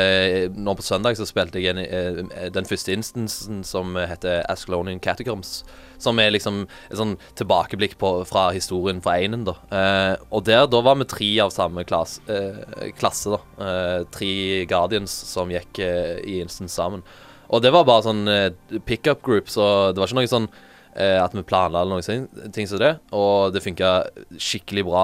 [0.60, 5.64] Nå på søndag så spilte jeg en, eh, den første instansen som heter Ascalonian Catacombs.
[6.00, 9.56] Som er liksom et sånn tilbakeblikk på, fra historien fra Einen, da.
[9.72, 13.42] Eh, og der, da var vi tre av samme klasse, eh, klasse da.
[13.60, 17.04] Eh, tre Guardians som gikk eh, i instance sammen.
[17.50, 20.50] Og det var bare sånn eh, pickup group, så det var ikke noe sånn
[20.96, 22.98] eh, at vi planla eller noe sånn, ting som det.
[23.16, 23.94] Og det funka
[24.38, 25.04] skikkelig bra,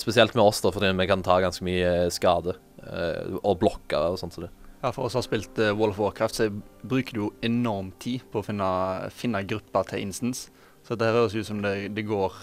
[0.00, 2.56] spesielt med oss, da, fordi vi kan ta ganske mye eh, skade.
[2.86, 4.52] Eh, og blokker og sånt som det.
[4.82, 6.50] Ja, For oss har spilt uh, World of Warcraft, så
[6.86, 8.68] bruker du jo enorm tid på å finne,
[9.14, 10.52] finne grupper til instance.
[10.86, 12.36] Så det høres ut som det, det går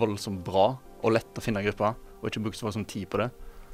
[0.00, 3.30] voldsomt bra og lett å finne grupper, og ikke bruke så voldsomt tid på det.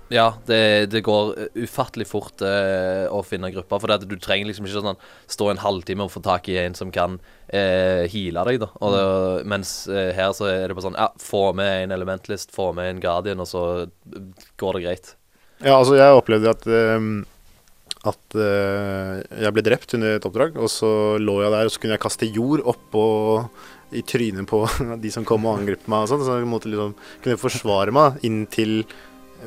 [0.09, 3.81] Ja, det, det går ufattelig fort eh, å finne grupper.
[3.83, 5.01] For det du trenger liksom ikke sånn
[5.35, 7.19] stå en halvtime og få tak i en som kan
[7.49, 8.61] eh, heale deg.
[8.63, 9.07] da og det,
[9.51, 12.93] Mens eh, her så er det bare sånn Ja, få med en elementlist, få med
[12.93, 13.65] en guardian, og så
[14.63, 15.17] går det greit.
[15.65, 17.25] Ja, altså jeg opplevde at ehm,
[18.07, 21.83] at eh, jeg ble drept under et oppdrag, og så lå jeg der, og så
[21.83, 23.07] kunne jeg kaste jord oppå
[23.97, 24.63] i trynet på
[25.03, 28.23] de som kom og angrep meg og sånn, så jeg måtte liksom kunne forsvare meg
[28.27, 28.81] inntil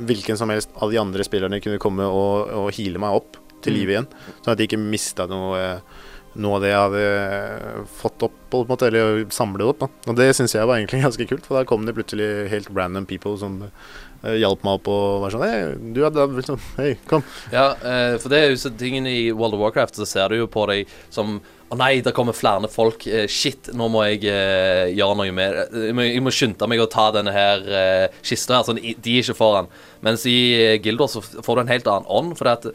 [0.10, 3.76] hvilken som helst av de andre spillerne kunne komme og, og heale meg opp til
[3.76, 5.98] livet igjen, sånn at jeg ikke mista noe eh,
[6.39, 9.82] noe av det jeg hadde fått opp, på en måte, eller samlet opp.
[9.82, 10.12] Da.
[10.12, 13.08] Og det syns jeg var egentlig ganske kult, for da kom det plutselig helt random
[13.10, 13.89] people som eh,
[14.24, 15.62] hjalp meg opp og var sånn Hei,
[15.96, 17.24] du er der, liksom Hei, kom.
[17.54, 20.42] Ja, eh, for det er jo så tingen i World of Warcraft, så ser du
[20.42, 23.04] jo på deg som å nei, det kommer flere folk.
[23.06, 25.60] Eh, shit, nå må jeg uh, gjøre noe mer.
[25.70, 29.20] Jeg må, må skynde meg å ta denne her uh, kista her, sånn de de
[29.22, 29.70] ikke får den.
[30.08, 32.34] Mens i uh, Guild så får du en helt annen ånd.
[32.40, 32.66] For at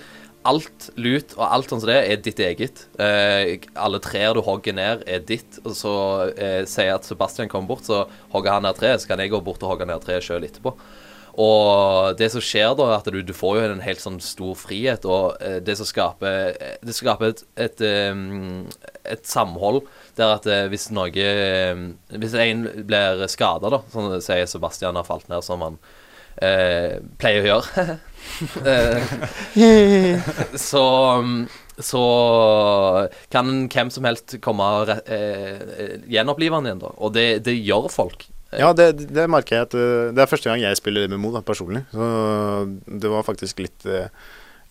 [0.45, 2.85] alt lut og alt sånn som det er ditt eget.
[3.01, 5.61] Uh, alle trær du hogger ned, er ditt.
[5.65, 5.95] Og så
[6.37, 8.05] eh, sier jeg at Sebastian kommer bort, så
[8.35, 9.03] hogger han ned treet.
[9.03, 10.75] Så kan jeg gå bort og hogge ned treet sjøl etterpå.
[11.41, 14.55] Og det som skjer da, er at du, du får jo en helt sånn stor
[14.59, 18.15] frihet, og eh, det som skaper eh, Det skaper et, et, eh,
[19.17, 19.83] et samhold
[20.15, 25.43] der at hvis noe Hvis en blir skada, da, sånn sier Sebastian har falt ned,
[25.43, 25.81] som han
[26.39, 27.99] eh, pleier å gjøre
[30.71, 30.85] så
[31.79, 32.01] så
[33.35, 36.93] kan hvem som helst komme og eh, gjenopplive han igjen, da.
[37.03, 38.29] Og det, det gjør folk.
[38.61, 41.45] Ja, det, det merker jeg at uh, Det er første gang jeg spiller MMO da,
[41.47, 41.85] personlig.
[41.93, 42.05] Så
[42.87, 44.07] det var faktisk litt, uh,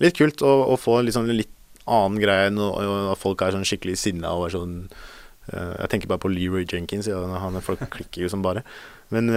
[0.04, 1.52] litt kult å, å få en litt,
[1.84, 4.76] annen greie enn at folk er sånn skikkelig sinna og er sånn
[5.52, 7.10] uh, Jeg tenker bare på Leroy Jenkins.
[7.12, 8.64] Ja, han, folk klikker jo som bare.
[9.14, 9.30] Men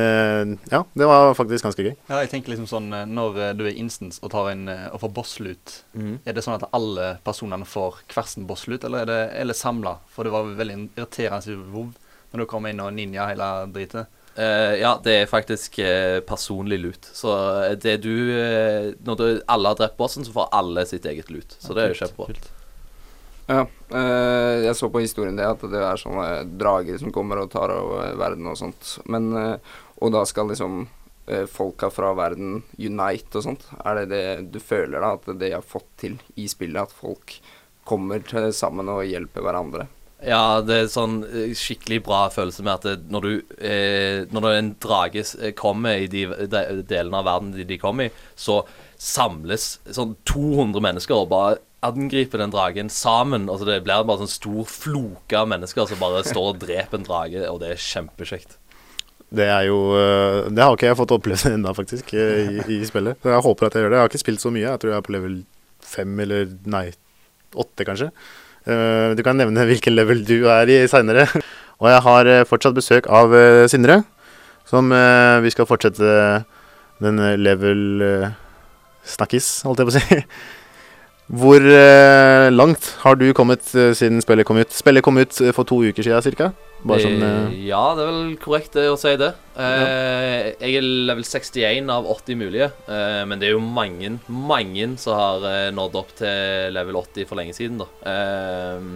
[0.71, 1.93] ja, det var faktisk ganske gøy.
[2.09, 4.87] Ja, jeg tenker liksom sånn eh, Når eh, du er instance og tar en eh,
[4.89, 6.15] og får bosslut, mm.
[6.25, 9.99] er det sånn at alle personene får hver sin bosslut, eller er det eller samla?
[10.15, 11.91] For det var veldig irriterende i WoW
[12.33, 14.09] når du kom inn og ninja hele dritet.
[14.37, 17.09] Eh, ja, det er faktisk uh, personlig lut.
[17.17, 17.33] Så
[17.65, 21.31] eh, det du uh, Når du, alle har drept bossen, så får alle sitt eget
[21.33, 21.57] lut.
[21.59, 22.53] Så det er jo kjempebra.
[23.47, 23.63] Ja,
[24.67, 28.17] jeg så på historien det at det er sånne drager som kommer og tar over
[28.19, 28.97] verden og sånt.
[29.07, 29.29] Men,
[30.03, 30.81] og da skal liksom
[31.55, 33.69] folka fra verden unite og sånt.
[33.87, 36.91] Er det det du føler da, at det har fått til i spillet?
[36.91, 37.37] At folk
[37.87, 39.87] kommer til sammen og hjelper hverandre?
[40.25, 44.47] Ja, det er sånn eh, skikkelig bra følelse med at det, når du eh, Når
[44.49, 48.63] en drage eh, kommer i de, de delene av verden de, de kommer i, så
[48.97, 53.51] samles sånn 200 mennesker og bare angriper den dragen sammen.
[53.53, 57.05] Altså Det blir bare sånn stor floke av mennesker som bare står og dreper en
[57.07, 58.57] drage, og det er kjempekjekt.
[59.37, 63.21] Det er jo uh, Det har ikke jeg fått oppleve ennå, faktisk, i, i spillet.
[63.21, 64.01] Så jeg håper at jeg gjør det.
[64.01, 64.65] Jeg har ikke spilt så mye.
[64.65, 65.39] Jeg tror jeg er på level
[65.87, 66.87] fem eller nei,
[67.55, 68.11] åtte, kanskje.
[68.67, 71.29] Uh, du kan nevne hvilken level du er i seinere.
[71.81, 74.03] Og jeg har uh, fortsatt besøk av uh, Sindre,
[74.67, 76.07] som vi skal fortsette
[76.99, 78.01] den level
[79.07, 80.19] snakkis, holdt jeg på å si.
[81.27, 84.71] Hvor eh, langt har du kommet eh, siden spillet kom ut?
[84.71, 86.53] Spillet kom ut uh, for to uker siden ca.
[86.87, 89.33] Bare sånn uh, Eh, Ja, det er vel korrekt det å si det.
[89.59, 94.87] Eh, Jeg er level 61 av 80 mulige, eh, men det er jo mange, mange
[95.03, 97.89] som har eh, nådd opp til level 80 for lenge siden, da.
[98.07, 98.87] Eh,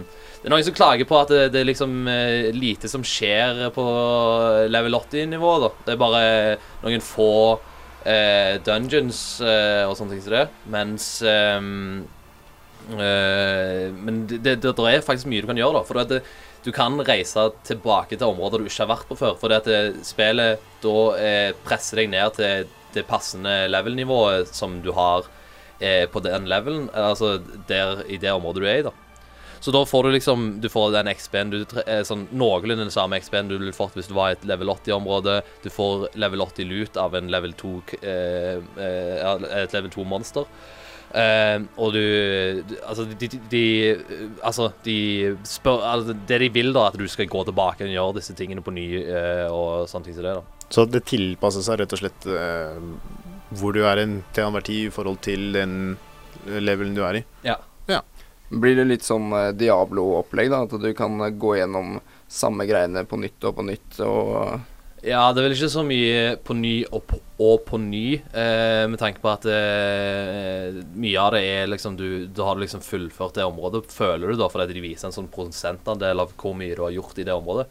[0.41, 3.67] det er noen som klager på at det, det er liksom eh, lite som skjer
[3.75, 3.83] på
[4.71, 5.73] level 80-nivå, da.
[5.83, 6.23] Det er bare
[6.85, 7.29] noen få
[8.07, 11.59] eh, dungeons eh, og sånne ting som det, mens eh,
[12.89, 15.83] Men det, det, det er faktisk mye du kan gjøre, da.
[15.87, 16.21] For det,
[16.63, 19.53] du kan reise tilbake til områder du ikke har vært på før.
[19.55, 25.25] At det, spillet da eh, presser deg ned til det passende level-nivået som du har
[25.79, 27.39] eh, på den levelen, altså
[27.69, 28.93] der, i det området du er i, da.
[29.61, 33.19] Så da får du liksom Du får den XP-en du eh, Sånn noenlunde den samme
[33.21, 35.35] XP-en du ville fått hvis du var i et level 80-område.
[35.61, 40.49] Du får level 80-lut av en level 2 eh, eh, Et level 2-monster.
[41.11, 42.03] Eh, og du,
[42.67, 43.63] du Altså, de, de, de
[44.47, 48.15] Altså, de spør altså, Det de vil, da, at du skal gå tilbake og gjøre
[48.21, 50.67] disse tingene på ny uh, og sånne ting som det, da.
[50.71, 52.79] Så det tilpasser seg rett og slett uh,
[53.59, 55.75] hvor du er en til enhver tid i forhold til den
[56.47, 57.25] levelen du er i.
[57.43, 57.59] Ja
[58.51, 60.65] Blir det litt sånn eh, Diablo-opplegg, da?
[60.65, 61.99] At du kan gå gjennom
[62.31, 64.59] samme greiene på nytt og på nytt og
[65.01, 68.83] Ja, det er vel ikke så mye på ny og på, og på ny, eh,
[68.85, 73.39] med tanke på at eh, mye av det er liksom du, du har liksom fullført
[73.39, 76.83] det området, føler du da, fordi de viser en sånn prosentandel av hvor mye du
[76.85, 77.65] har gjort i det området.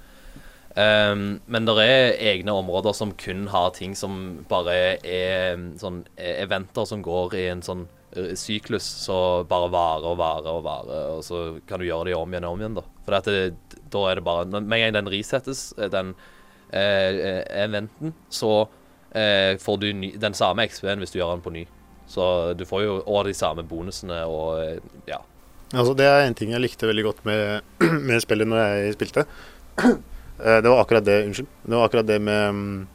[0.75, 6.05] Um, men det er egne områder som kun har ting som bare er mm, sånn
[6.14, 10.66] eh, eventer som går i en sånn eh, syklus, så bare varer og varer og
[10.66, 12.87] varer, og så kan du gjøre det om igjen og om igjen, da.
[13.07, 16.37] For det, da er det bare Med en gang den resettes, eh, den eh, eh,
[16.73, 18.69] eventen, så
[19.13, 21.65] eh, får du ny, den samme XP-en hvis du gjør den på ny.
[22.11, 22.25] Så
[22.59, 24.79] du får jo òg de samme bonusene og eh,
[25.11, 25.21] ja.
[25.71, 27.67] Altså, det er en ting jeg likte veldig godt med,
[28.09, 29.27] med spillet når jeg spilte.
[30.41, 31.49] Eh, Det var akkurat det Unnskyld.
[31.69, 32.87] Det var akkurat det med mm,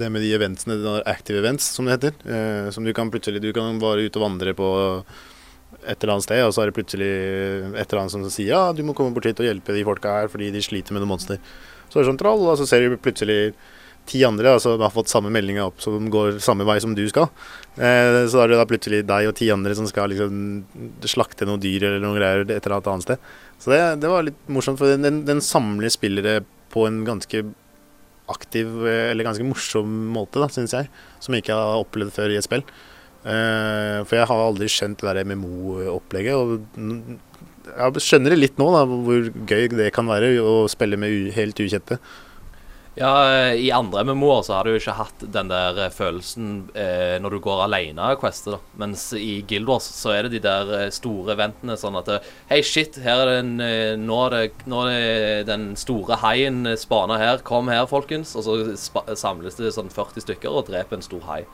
[0.00, 2.16] det med de eventsene, de active events, som det heter.
[2.26, 4.70] Eh, som du kan plutselig Du kan bare ut og vandre på
[5.86, 7.08] et eller annet sted, og så er det plutselig
[7.78, 10.16] et eller annet som sier ja, du må komme bort hit og hjelpe de folka
[10.16, 11.38] her fordi de sliter med noen monster.
[11.88, 13.52] Så er det sånn troll, og så ser du plutselig
[14.08, 17.04] ti andre altså, som har fått samme meldinga opp, som går samme vei som du
[17.10, 17.28] skal.
[17.76, 20.38] Eh, så er det da plutselig deg og ti andre som skal liksom
[21.08, 23.30] slakte noen dyr eller noen greier et eller annet sted.
[23.60, 26.40] Så det, det var litt morsomt, for den, den samler spillere
[26.72, 27.44] på en ganske
[28.28, 30.92] aktiv eh, eller ganske morsom måte, da, syns jeg.
[31.24, 32.64] Som jeg ikke har opplevd før i et spill.
[33.28, 36.36] Eh, for jeg har aldri skjønt det der MMO-opplegget.
[36.38, 37.18] Og
[37.76, 41.60] jeg skjønner det litt nå, da, hvor gøy det kan være å spille med helt
[41.62, 41.98] ukjente.
[42.98, 43.12] Ja,
[43.54, 47.38] i andre MMO-er så har du ikke hatt den der eh, følelsen eh, når du
[47.44, 48.78] går alene og quester, da.
[48.82, 52.26] Mens i Guild Wars så er det de der eh, store eventene sånn at eh,
[52.50, 53.52] Hei, shit, her er den
[54.02, 57.44] nå, er det, nå er det den store haien spana her.
[57.46, 58.34] Kom her, folkens.
[58.34, 61.44] Og så samles det sånn 40 stykker og dreper en stor hai.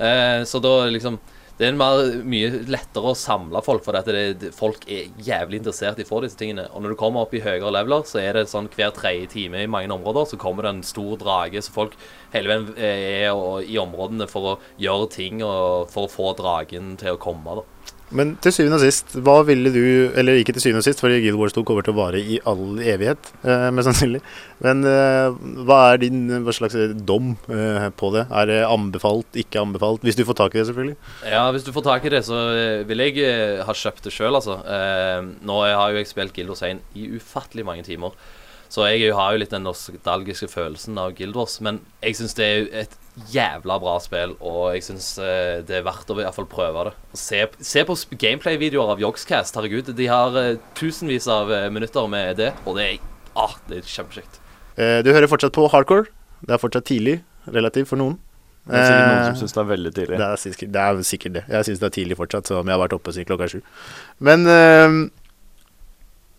[0.00, 1.20] Eh, så da liksom
[1.60, 4.14] det er mer, mye lettere å samle folk, for dette.
[4.16, 6.64] det, det, folk er jævlig interessert i å få disse tingene.
[6.72, 9.60] Og når du kommer opp i høyere leveler, så er det sånn hver tredje time
[9.60, 11.98] i mange områder, så kommer det en stor drage, så folk
[12.32, 16.94] hele veien eh, er i områdene for å gjøre ting og for å få dragen
[17.00, 17.60] til å komme.
[17.60, 17.79] da.
[18.16, 19.82] Men til syvende og sist, hva ville du
[20.18, 22.40] Eller ikke til syvende og sist, fordi Guild Wars 2 kommer til å vare i
[22.48, 24.22] all evighet, eh, mest sannsynlig.
[24.66, 26.74] Men eh, hva er din hva slags
[27.06, 28.26] dom eh, på det?
[28.28, 30.02] Er det anbefalt, ikke anbefalt?
[30.06, 30.98] Hvis du får tak i det, selvfølgelig.
[31.30, 34.14] Ja, hvis du får tak i det, så eh, vil jeg eh, ha kjøpt det
[34.16, 34.58] sjøl, altså.
[34.66, 38.18] Eh, nå har jo jeg spilt Guild Wars 1 i ufattelig mange timer.
[38.70, 41.56] Så jeg har jo litt den nostalgiske følelsen av Guild Wars.
[41.64, 42.96] Men jeg syns det er et
[43.32, 46.86] jævla bra spill, og jeg syns eh, det er verdt å i hvert fall prøve
[46.86, 46.94] det.
[47.18, 49.58] Se, se på gameplay-videoer av Yogscast.
[49.58, 53.04] Herregud, de har eh, tusenvis av eh, minutter med det, og det er,
[53.34, 54.40] ah, det er kjempekjekt.
[54.78, 56.06] Eh, du hører fortsatt på hardcore.
[56.46, 58.20] Det er fortsatt tidlig, relativt for noen.
[58.70, 60.16] Det er sikkert noen som syns det er veldig tidlig.
[60.20, 61.42] Det er, sikkert, det er sikkert det.
[61.50, 63.60] Jeg syns det er tidlig fortsatt, som om jeg har vært oppe siden klokka sju.
[64.22, 64.98] Men eh,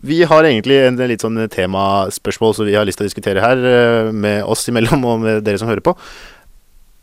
[0.02, 3.58] vi har egentlig en litt sånn temaspørsmål som vi har lyst til å diskutere her,
[3.72, 5.96] eh, med oss imellom og med dere som hører på.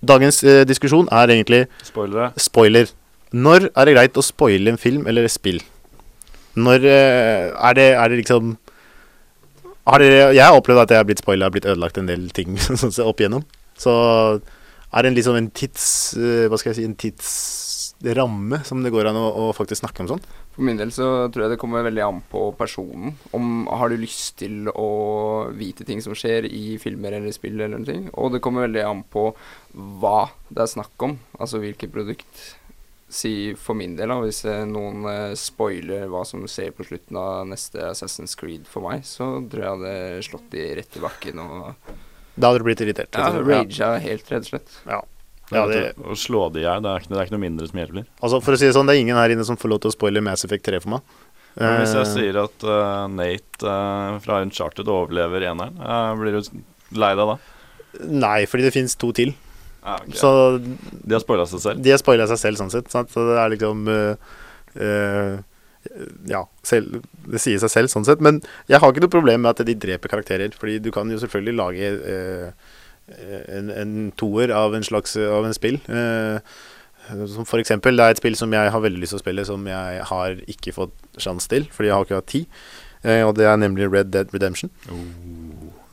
[0.05, 2.33] Dagens eh, diskusjon er egentlig Spoilere.
[2.39, 2.91] spoiler.
[3.35, 5.61] Når er det greit å spoile en film eller et spill?
[6.59, 8.57] Når eh, er, det, er det liksom
[9.89, 12.29] har dere, Jeg har opplevd at jeg har blitt spoila og blitt ødelagt en del
[12.37, 12.59] ting
[13.09, 13.45] opp igjennom.
[13.79, 13.93] Så
[14.93, 16.15] er det en liksom en tids...
[16.19, 16.97] eh, Hva skal jeg si En
[18.03, 20.23] tidsramme som det går an å, å faktisk snakke om sånn?
[20.55, 23.17] For min del så tror jeg det kommer veldig an på personen.
[23.35, 27.79] Om har du lyst til å vite ting som skjer i filmer eller spill eller
[27.83, 28.11] noe.
[28.15, 29.33] Og det kommer veldig an på
[29.75, 31.19] hva det er snakk om.
[31.39, 32.55] Altså hvilket produkt.
[33.09, 37.47] Si for min del, da, hvis noen eh, spoiler hva som skjer på slutten av
[37.49, 41.41] neste Assassin's Creed for meg, så tror jeg det hadde slått de rett i bakken
[41.41, 41.71] og
[42.37, 43.17] Da hadde du blitt irritert.
[43.17, 44.77] ja, raga helt, rett og slett.
[44.85, 45.01] Ja,
[45.51, 48.05] det, Å slå de her, det, er ikke- det er ikke noe mindre som hjelper.
[48.23, 49.91] altså for å si det sånn, det er ingen her inne som får lov til
[49.91, 51.01] å spoile Mass Effect 3 for meg.
[51.59, 56.37] Men hvis jeg Eh, sier at uh, Nate uh, fra Uncharted overlever eneren, uh, blir
[56.37, 56.51] du
[56.95, 57.39] lei deg da?
[58.05, 59.35] Nei, fordi det fins to til.
[59.83, 60.13] Ah, okay.
[60.13, 60.31] Så
[60.61, 61.83] De har spoila seg selv.
[61.83, 62.91] De har spoila seg selv, sånn sett.
[62.93, 63.11] Sant?
[63.11, 63.87] Så det er liksom
[66.29, 68.21] Ja, selv, det sier seg selv, sånn sett.
[68.21, 70.53] Men jeg har ikke noe problem med at de dreper karakterer.
[70.53, 72.53] Fordi du kan jo selvfølgelig lage
[73.49, 75.81] en, en toer av en slags av en spill.
[75.89, 76.41] Eh,
[77.09, 79.45] som for eksempel, det er et spill som jeg har veldig lyst til å spille,
[79.49, 82.63] som jeg har ikke fått sjanse til, fordi jeg har ikke hatt tid.
[83.03, 84.71] Eh, og det er nemlig Red Dead Redemption.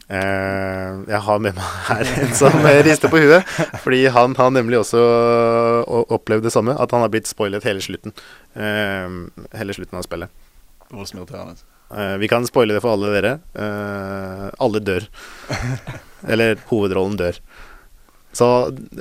[0.06, 3.48] Eh, jeg har med meg her en som eh, rister på huet.
[3.82, 5.02] Fordi han har nemlig også
[6.18, 6.76] opplevd det samme.
[6.78, 8.14] At han har blitt spoilet hele slutten.
[8.54, 9.22] Eh,
[9.58, 10.30] hele slutten av spillet.
[10.92, 11.75] Voldsomirriterende.
[11.94, 13.38] Eh, vi kan spoile det for alle dere.
[13.54, 15.08] Uh, alle dør.
[16.32, 17.40] Eller hovedrollen dør.
[18.36, 18.48] Så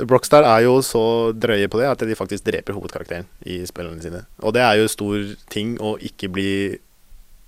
[0.07, 4.23] Brockstar er jo så drøye på det at de faktisk dreper hovedkarakteren i spillene sine.
[4.45, 6.51] Og det er jo stor ting å ikke bli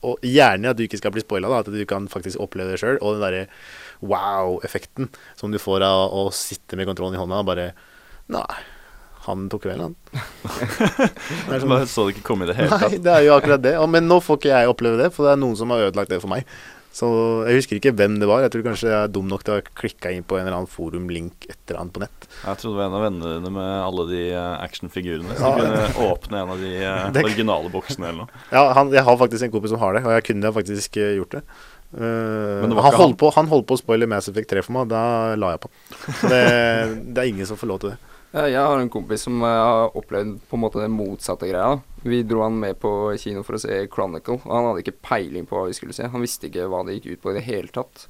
[0.06, 2.98] Og gjerne at du ikke skal bli spoila, at du kan faktisk oppleve det sjøl.
[3.00, 3.46] Og den derre
[4.04, 7.70] wow-effekten som du får av å sitte med kontrollen i hånda og bare
[8.30, 8.58] Nei,
[9.26, 9.96] han tok vel, han.
[11.50, 13.62] Det sånn- Bare så det ikke komme i det hele Nei, det er jo akkurat
[13.64, 13.74] det.
[13.90, 16.20] Men nå får ikke jeg oppleve det, for det er noen som har ødelagt det
[16.22, 16.46] for meg.
[16.96, 17.04] Så
[17.44, 18.40] jeg husker ikke hvem det var.
[18.40, 20.56] Jeg tror kanskje jeg er dum nok til å ha klikka inn på en eller
[20.62, 22.24] annen forumlink et eller annet på nett.
[22.40, 25.36] Jeg trodde det var en av vennene dine med alle de eh, actionfigurene.
[25.36, 25.50] Så Ja.
[25.60, 28.44] du kunne åpne en av de eh, Det- originale boksene eller noe.
[28.48, 31.12] Ja, han, jeg har faktisk en kompis som har det, og jeg kunne faktisk eh,
[31.20, 31.44] gjort det.
[31.96, 34.64] Men det var han, ikke holdt på, han holdt på å spoile Mass Effect 3
[34.66, 35.02] for meg, da
[35.38, 35.70] la jeg på.
[36.32, 36.40] Det,
[37.14, 38.00] det er ingen som får lov til det.
[38.36, 41.78] Ja, jeg har en kompis som eh, har opplevd på en måte den motsatte greia.
[42.04, 45.46] Vi dro han med på kino for å se Chronicle, og han hadde ikke peiling
[45.48, 46.10] på hva vi skulle se.
[46.12, 48.04] Han visste ikke hva det gikk ut på i det hele tatt.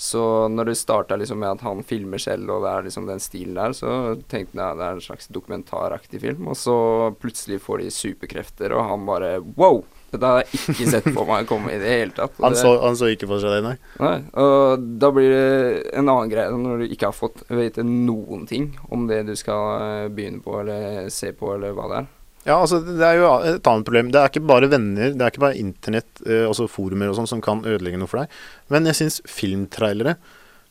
[0.00, 3.20] Så når det starta liksom med at han filmer selv, og det er liksom den
[3.20, 3.90] stilen der, så
[4.32, 6.48] tenkte jeg det er en slags dokumentaraktig film.
[6.48, 6.78] Og så
[7.20, 9.82] plutselig får de superkrefter, og han bare wow!
[10.12, 12.36] Dette har jeg ikke sett for meg komme i det hele tatt.
[12.42, 13.74] Han så, han så ikke for seg det, nei.
[14.02, 18.46] Nei, og da blir det en annen greie når du ikke har fått vite noen
[18.48, 22.12] ting om det du skal eh, begynne på eller se på eller hva det er.
[22.46, 24.10] Ja, altså det er jo et annet problem.
[24.14, 27.30] Det er ikke bare venner, det er ikke bare internett, eh, altså forumer og sånn,
[27.34, 28.40] som kan ødelegge noe for deg.
[28.70, 30.14] Men jeg syns filmtrailere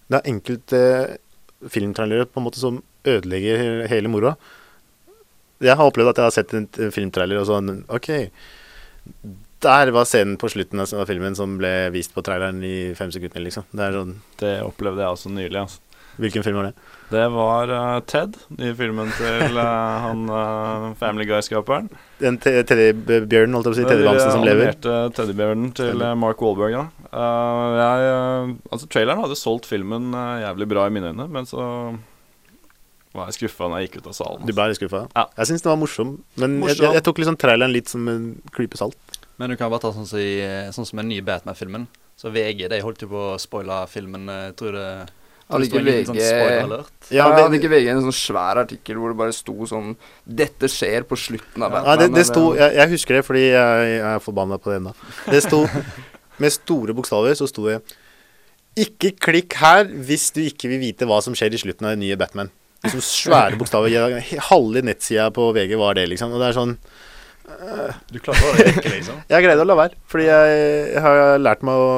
[0.05, 0.81] Det er enkelte
[1.71, 2.79] filmtrailere på en måte som
[3.09, 4.35] ødelegger hele moroa.
[5.63, 8.09] Jeg har opplevd at jeg har sett en, en filmtrailer og sånn OK.
[9.65, 13.41] Der var scenen på slutten av filmen som ble vist på traileren i fem sekunder,
[13.41, 13.65] liksom.
[13.71, 15.57] Det er sånn Det opplevde jeg også nylig.
[15.63, 15.81] Altså.
[16.21, 16.73] Hvilken film var det?
[17.11, 19.65] Det var uh, Ted, i filmen til uh,
[20.05, 21.89] han uh, Family Guy-skaperen.
[22.21, 23.87] Den te- teddybjørnen, holdt jeg på å si.
[23.89, 24.77] Teddybamsen som lever.
[25.17, 26.77] teddybjørnen til Mark Wahlberg.
[26.77, 26.85] ja.
[27.15, 30.11] Jeg, altså, traileren hadde solgt filmen
[30.43, 31.65] jævlig bra i mine øyne, men så
[33.15, 34.45] var jeg skuffa når jeg gikk ut av salen.
[34.45, 35.03] Du ble litt skuffa?
[35.15, 35.25] Ja.
[35.39, 36.15] Jeg syns den var morsom.
[36.37, 36.85] Men jeg, Morsom.
[36.85, 39.19] jeg, jeg tok liksom traileren litt som en klype salt.
[39.37, 40.39] Men du kan bare ta sånn som, i,
[40.75, 41.87] sånn som den nye Batman-filmen.
[42.15, 44.29] Så VG de holdt jo på å spoile filmen.
[44.31, 44.87] eh, Jeg tror det
[45.45, 46.15] Hadde det sto ikke en liten sånn.
[46.17, 46.45] Ja,
[47.11, 49.95] Ja, det- hadde ikke VG en sånn svær artikkel hvor det bare sto sånn
[50.25, 51.99] 'Dette skjer på slutten av Ja, Batman'.
[51.99, 54.93] det, det sto, jeg, jeg husker det fordi jeg, jeg er forbanna på det ennå.
[55.29, 55.67] Det sto
[56.39, 57.83] med store bokstaver så sto det
[58.75, 61.99] Ikke klikk her hvis du ikke vil vite hva som skjer i slutten av den
[61.99, 62.49] nye Batman.
[62.85, 64.21] Liksom svære bokstaver.
[64.51, 66.33] Halve nettsida på VG var det, liksom.
[66.35, 66.77] Og det er sånn
[68.09, 69.17] Du klarer å rekke, liksom.
[69.31, 70.53] Jeg greide å la være, fordi jeg,
[70.95, 71.89] jeg har lært meg å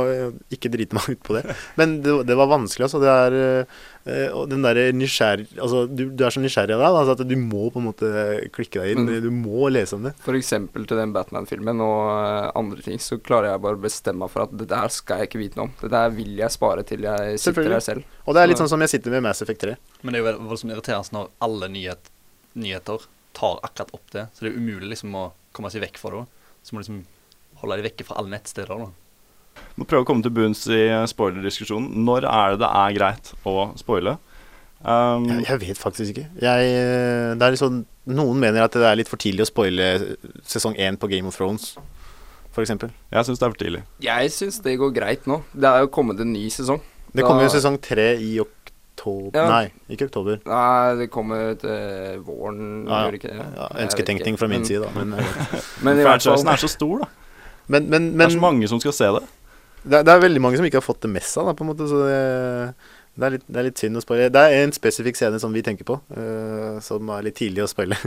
[0.54, 1.44] ikke drite meg ut på det.
[1.80, 3.00] Men det, det var vanskelig, altså.
[3.04, 4.80] Det er eh, Og den der.
[4.90, 8.12] Altså, du, du er så nysgjerrig av deg, altså, at du må på en måte
[8.56, 9.08] klikke deg inn.
[9.08, 9.24] Mm.
[9.24, 10.14] Du må lese om det.
[10.26, 14.26] For eksempel til den Batman-filmen og eh, andre ting, så klarer jeg bare å bestemme
[14.26, 15.76] meg for at det der skal jeg ikke vite noe om.
[15.80, 18.18] Det der vil jeg spare til jeg sitter her der selv.
[18.28, 19.78] Og det er litt sånn som jeg sitter med Mass Effect 3.
[20.04, 22.12] Men det er jo voldsomt irriterende når alle nyhet,
[22.58, 23.08] nyheter
[23.38, 24.28] tar akkurat opp det.
[24.34, 26.26] Så det er umulig liksom å komme seg vekk fra det.
[26.66, 27.04] Så må du liksom
[27.62, 28.86] holde deg vekke fra alle nettsteder.
[28.86, 28.90] da.
[29.78, 31.94] Må prøve å komme til bunns i spoilerdiskusjonen.
[32.06, 34.18] Når er det det er greit å spoile?
[34.86, 36.28] Um, Jeg, jeg vet faktisk ikke.
[36.44, 39.88] Jeg, sånn, noen mener at det er litt for tidlig å spoile
[40.46, 41.72] sesong én på Game of Thrones,
[42.54, 42.70] f.eks.
[42.70, 43.82] jeg syns det er for tidlig.
[44.06, 45.42] Jeg syns det går greit nå.
[45.54, 46.82] Det er jo kommet en ny sesong.
[47.18, 48.57] Det kommer jo sesong tre i oktober
[49.36, 49.44] Ja.
[49.52, 50.40] Nei, ikke oktober.
[50.46, 53.20] Nei, det kommer til våren, Ja, gjør ja.
[53.20, 53.46] ikke det?
[53.58, 54.90] Ja, Ønsketenkning fra min Men- side, da.
[54.98, 55.26] Men, eh,
[55.86, 57.10] Men i hvert fall Franchisen er så stor, da.
[57.68, 59.24] men, men, det er så mange som skal se det.
[59.84, 61.70] det, det er veldig mange som ikke har fått det med seg, da, på en
[61.72, 61.88] måte.
[61.88, 62.74] Så det,
[63.18, 64.28] det, er, litt, det er litt synd å spoile.
[64.34, 67.70] Det er en spesifikk scene som vi tenker på, uh, som er litt tidlig å
[67.72, 67.98] spoile.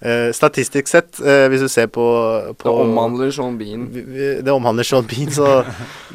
[0.00, 2.06] Uh, statistisk sett, uh, hvis du ser på,
[2.56, 3.84] på Det omhandler Sean Bean.
[3.92, 5.60] Det omhandler Sean Bean, så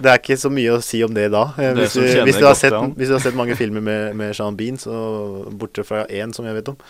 [0.01, 1.47] det er ikke så mye å si om det da.
[1.59, 4.17] Det Hvis du, hvis, du har godt sett, hvis du har sett mange filmer med,
[4.17, 4.95] med Sean Bean, så
[5.53, 6.81] bortsett fra én som jeg vet om,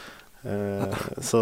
[1.22, 1.42] så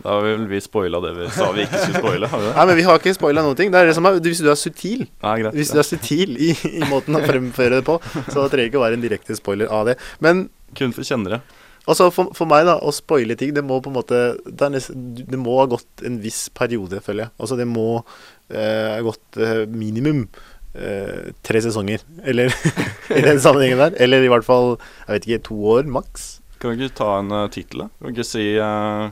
[0.00, 2.30] Da har vel vi spoila det vi sa vi ikke skulle spoile.
[2.56, 3.72] Nei, men vi har ikke spoila noen ting.
[3.72, 5.56] Det er det som er, hvis du er sutil Nei, greit.
[5.56, 7.98] Hvis du er sutil i, i måten å fremføre det på,
[8.30, 9.98] så trenger det ikke å være en direkte spoiler av det.
[10.24, 10.48] Men
[10.78, 11.40] Kun for kjennere.
[11.84, 15.10] altså for, for meg, da, å spoile ting, det må på en måte Det, nesten,
[15.18, 17.34] det må ha gått en viss periode, føler jeg.
[17.42, 20.28] Altså det må eh, ha gått eh, minimum
[20.74, 22.54] eh, tre sesonger, eller
[23.18, 23.98] i den sammenhengen der.
[24.00, 24.76] Eller i hvert fall,
[25.06, 26.30] jeg vet ikke, to år maks.
[26.60, 27.92] Kan du ikke ta en uh, tittel, da?
[27.98, 29.08] Kan du ikke si uh,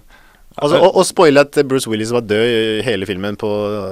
[0.58, 3.48] Altså, å, å spoile at Bruce Willis var død i hele filmen på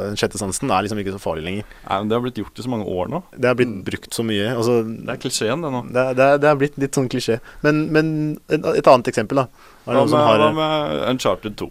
[0.08, 1.70] den sjette sansen, er liksom ikke så farlig lenger.
[1.86, 3.22] Nei, men Det har blitt gjort i så mange år nå.
[3.36, 4.50] Det har blitt brukt så mye.
[4.56, 5.82] Altså, Det er klisjeen, det nå.
[5.94, 7.40] Det, det, det er blitt litt sånn klisjé.
[7.66, 8.12] Men, men
[8.50, 9.72] et, et annet eksempel, da.
[9.86, 11.70] Hva med, har hva med Uncharted 2?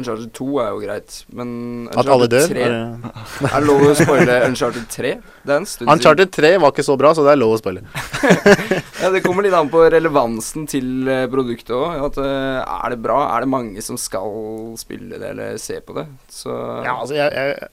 [0.00, 1.52] Uncharted 2 er jo greit, men
[1.94, 2.46] At alle dør?
[2.50, 5.12] 3 Er det- lov å spoile Uncharted 3?
[5.46, 7.60] Det er en stund Uncharted 3 var ikke så bra, så det er lov å
[7.62, 7.84] spoile.
[9.00, 12.18] Ja, det kommer litt an på relevansen til eh, produktet òg.
[12.20, 13.20] Er det bra?
[13.36, 16.04] Er det mange som skal spille det eller se på det?
[16.28, 16.52] Så
[16.84, 17.70] Ja, altså, jeg, jeg,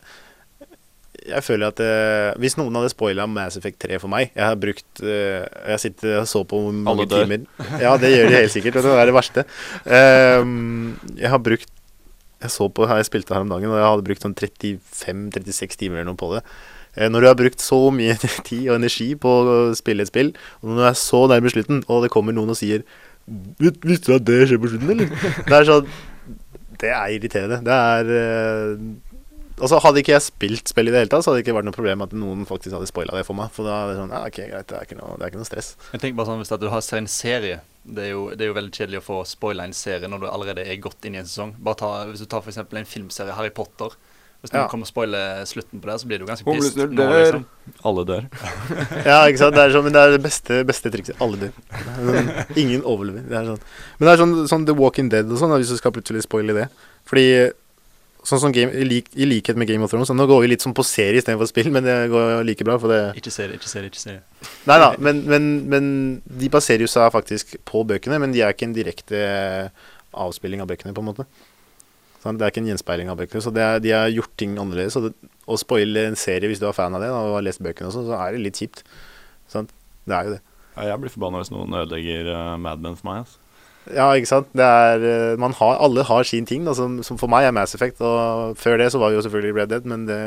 [1.28, 4.56] jeg føler at eh, Hvis noen hadde spoila Mass Effect 3 for meg Jeg har
[4.62, 7.26] brukt eh, Jeg sitter og så på mange Alle dør.
[7.28, 8.80] timer Ja, det gjør de helt sikkert.
[8.80, 9.44] Det er det verste.
[9.84, 11.68] Ehm, jeg har brukt
[12.44, 15.80] Jeg så på her jeg spilte her om dagen, og jeg hadde brukt sånn 35-36
[15.82, 16.44] timer eller noe på det.
[16.98, 18.16] Eh, Når du har brukt så mye
[18.50, 21.84] tid og energi på å spille et spill, og når du er så nærme slutten,
[21.88, 22.86] og det kommer noen og sier
[23.28, 25.10] Visste du at det skjer på slutten, eller?
[25.50, 25.90] Det er sånn
[26.80, 27.58] Det er irriterende.
[27.68, 28.86] Det er eh,
[29.58, 31.68] Altså Hadde ikke jeg spilt spill i det hele tatt, så hadde det ikke vært
[31.68, 33.50] noe problem at noen faktisk hadde spoila det for meg.
[33.56, 35.42] For da er det sånn Ja, ok, greit, det er ikke noe, det er ikke
[35.42, 35.72] noe stress.
[35.92, 37.58] Jeg tenker bare sånn Hvis at du har en serie
[37.88, 40.28] det er, jo, det er jo veldig kjedelig å få spoila en serie når du
[40.30, 41.54] allerede er godt inn i en sesong.
[41.64, 43.96] Bare ta, Hvis du tar eksempel en filmserie, Harry Potter.
[44.44, 44.68] Hvis noen Ja.
[44.70, 46.76] kommer og spoiler slutten på det, så blir du ganske pissed.
[46.94, 47.14] dør.
[47.16, 47.46] liksom.
[47.90, 48.28] Alle dør.
[49.10, 49.56] Ja, ikke sant.
[49.56, 51.16] Det er sånn, men det er det beste, beste trikset.
[51.24, 51.56] Alle dør.
[51.72, 53.24] Sånn, Ingen overlever.
[53.26, 53.64] Det er sånn.
[53.98, 56.54] Men det er sånn, sånn The Walking Dead og sånn, hvis du skal plutselig spoile
[56.54, 56.68] det.
[57.10, 57.26] Fordi
[58.28, 60.64] sånn som game, i, lik, i likhet med Game of Thrones Nå går vi litt
[60.66, 62.76] sånn på serie istedenfor spill, men det går like bra.
[62.82, 64.24] For det Ikke serie, ikke serie, ikke serie.
[64.68, 65.92] Nei da, men, men, men
[66.28, 69.22] de baserer jo seg faktisk på bøkene, men de er ikke en direkte
[70.18, 71.28] avspilling av bøkene, på en måte.
[72.24, 74.58] Sånn, Det er ikke en gjenspeiling av bøkene, så det er, de har gjort ting
[74.58, 74.98] annerledes.
[75.00, 77.46] Og det, å spoile en serie hvis du er fan av det da, og har
[77.46, 78.84] lest bøkene også, så er det litt kjipt.
[79.52, 79.70] Sånn,
[80.08, 80.42] Det er jo det.
[80.78, 83.24] Ja, jeg blir forbanna hvis noen ødelegger uh, Mad Men for meg.
[83.26, 83.40] Altså.
[83.96, 84.50] Ja, ikke sant.
[84.58, 87.56] Det er, eh, man har, alle har sin ting, da, som, som for meg er
[87.56, 88.02] Mass Effect.
[88.02, 90.22] Og før det så var vi jo selvfølgelig Red Dead, men det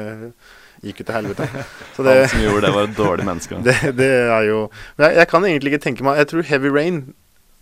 [0.84, 1.48] gikk jo til helvete.
[1.96, 3.60] Så det, Han som gjorde det, var et dårlig menneske.
[3.66, 4.60] det, det er jo
[4.96, 7.02] Men jeg, jeg kan egentlig ikke tenke meg Jeg tror Heavy Rain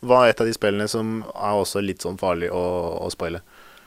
[0.07, 2.63] var et av de spillene som er også litt sånn farlig å,
[3.03, 3.41] å spoile.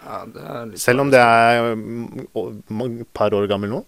[0.04, 3.80] Ja, er Selv om det er mm, et par år gammel nå.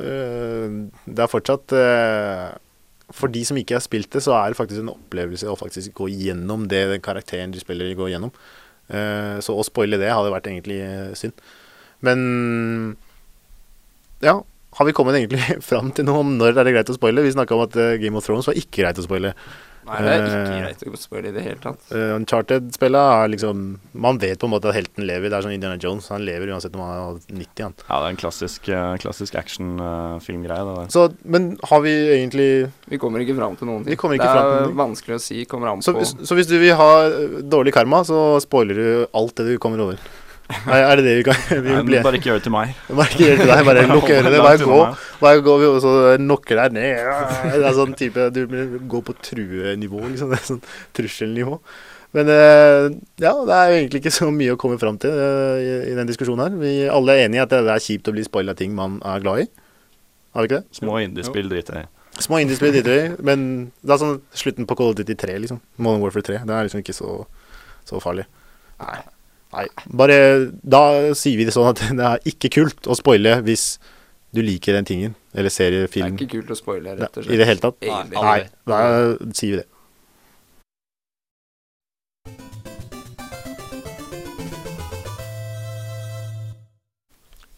[0.00, 2.46] øh, Det er fortsatt øh,
[3.14, 5.94] For de som ikke har spilt det, så er det faktisk en opplevelse å faktisk
[5.94, 8.32] gå gjennom det den karakteren du spiller, går gjennom.
[8.90, 11.38] Eh, Så å spoile det hadde vært egentlig øh, synd.
[12.02, 12.96] Men
[14.24, 14.40] ja.
[14.76, 15.40] Har vi kommet egentlig
[15.70, 17.22] fram til noe om når er det greit å spoile?
[17.24, 19.30] Vi snakka om at øh, Game of Thrones var ikke greit å spoile.
[19.86, 21.84] Nei, det er ikke Eh, greit å spoile i det hele tatt.
[21.92, 23.62] Uh, Uncharted-spillet er liksom
[23.94, 25.30] Man vet på en måte at helten lever.
[25.30, 26.08] Det er sånn Indiana Jones.
[26.12, 27.62] Han lever uansett om han er 90.
[27.62, 27.76] Han.
[27.86, 30.90] Ja, det er en klassisk, eh, klassisk actionfilmgreie.
[30.92, 32.50] Så, men har vi egentlig
[32.90, 33.94] Vi kommer ikke fram til noen ting.
[33.94, 35.44] Vi ikke det fram til er noen vanskelig å si.
[35.48, 36.92] Kommer an så, på så hvis du vil ha
[37.42, 40.00] dårlig karma, så spoiler du alt det du kommer over.
[40.46, 41.98] Er, er det det vi kan vi Nei, bli?
[42.06, 42.74] bare ikke gjør det til meg.
[42.98, 43.64] Bare ikke gjør det til deg.
[43.66, 44.32] Bare lukk ørene.
[44.44, 44.78] Bare gå.
[45.24, 47.10] Bare gå og så knocker deg ned.
[47.56, 50.30] Det er sånn type Du blir- går på truenivå, liksom.
[50.30, 50.62] Det er sånn
[50.96, 51.58] trusselnivå.
[52.16, 52.86] Men eh,
[53.20, 55.96] ja, det er jo egentlig ikke så mye å komme fram til eh, i, i
[55.98, 56.54] den diskusjonen her.
[56.62, 59.20] Vi alle er enige i at det er kjipt å bli spoila ting man er
[59.26, 59.48] glad i.
[60.36, 60.78] Har vi ikke det?
[60.78, 61.92] Små indiespill driter jeg i.
[62.24, 63.42] Små indiespill driter vi i, men
[63.82, 65.58] det er sånn slutten på Call of Duty 3, liksom.
[65.82, 66.38] Modern Warfare 3.
[66.48, 67.10] Det er liksom ikke så,
[67.90, 68.24] så farlig.
[68.80, 68.96] Nei.
[69.56, 69.66] Nei.
[69.96, 70.16] Bare
[70.62, 70.80] Da
[71.16, 73.66] sier vi det sånn at det er ikke kult å spoile hvis
[74.36, 75.14] du liker den tingen.
[75.34, 76.16] Eller seriefilm.
[76.16, 77.78] Det er ikke kult å spoile, rett og slett I det hele tatt.
[77.80, 78.20] Egentlig.
[78.20, 78.80] Nei, da
[79.32, 79.68] sier vi det.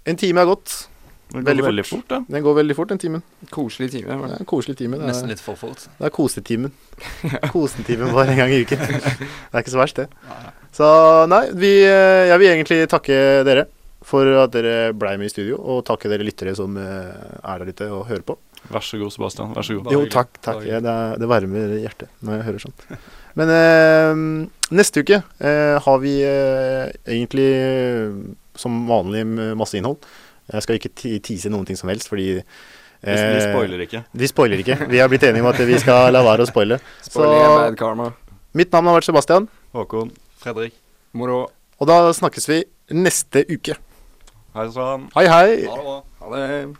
[0.08, 0.74] En time er gått.
[1.28, 1.98] Den går Veldig veldig, fort.
[2.00, 2.18] fort, da.
[2.32, 3.22] Den går veldig fort, den timen.
[3.52, 4.06] Koselig time.
[4.08, 4.36] var Det det.
[4.38, 4.96] er en koselig time.
[4.96, 5.82] Det Nesten er, litt for fort.
[5.98, 6.72] det er kosetimen.
[7.52, 8.78] Kosetimen bare en gang i uken.
[8.88, 10.08] Det er ikke så verst, det.
[10.24, 10.52] Nei.
[10.74, 10.88] Så
[11.30, 13.16] nei, vi, eh, jeg vil egentlig takke
[13.46, 13.66] dere
[14.08, 17.72] for at dere blei med i studio, og takke dere lyttere som eh, er der
[17.74, 18.36] ute og hører på.
[18.72, 19.52] Vær så god, Sebastian.
[19.56, 19.92] Vær så god.
[19.94, 20.38] Jo, takk.
[20.44, 20.62] takk.
[20.66, 22.86] Ja, det, er, det varmer hjertet når jeg hører sånt.
[23.38, 24.22] Men eh,
[24.74, 28.16] neste uke eh, har vi eh, egentlig eh,
[28.58, 29.22] som vanlig
[29.58, 30.00] masse innhold.
[30.50, 32.30] Jeg skal ikke tease noen ting som helst, fordi
[32.98, 34.00] Vi, vi spoiler ikke.
[34.18, 34.76] Vi spoiler ikke.
[34.90, 36.80] Vi har blitt enige om at vi skal la være å spoile.
[37.06, 38.08] Spoiling er Så bad karma.
[38.58, 39.46] mitt navn har vært Sebastian,
[39.76, 40.74] Håkon, Fredrik.
[41.12, 41.48] Moro.
[41.78, 42.62] og da snakkes vi
[42.94, 43.76] neste uke.
[44.54, 45.08] hei sann.
[45.14, 45.66] Hei, hei!
[45.68, 46.76] Ha det.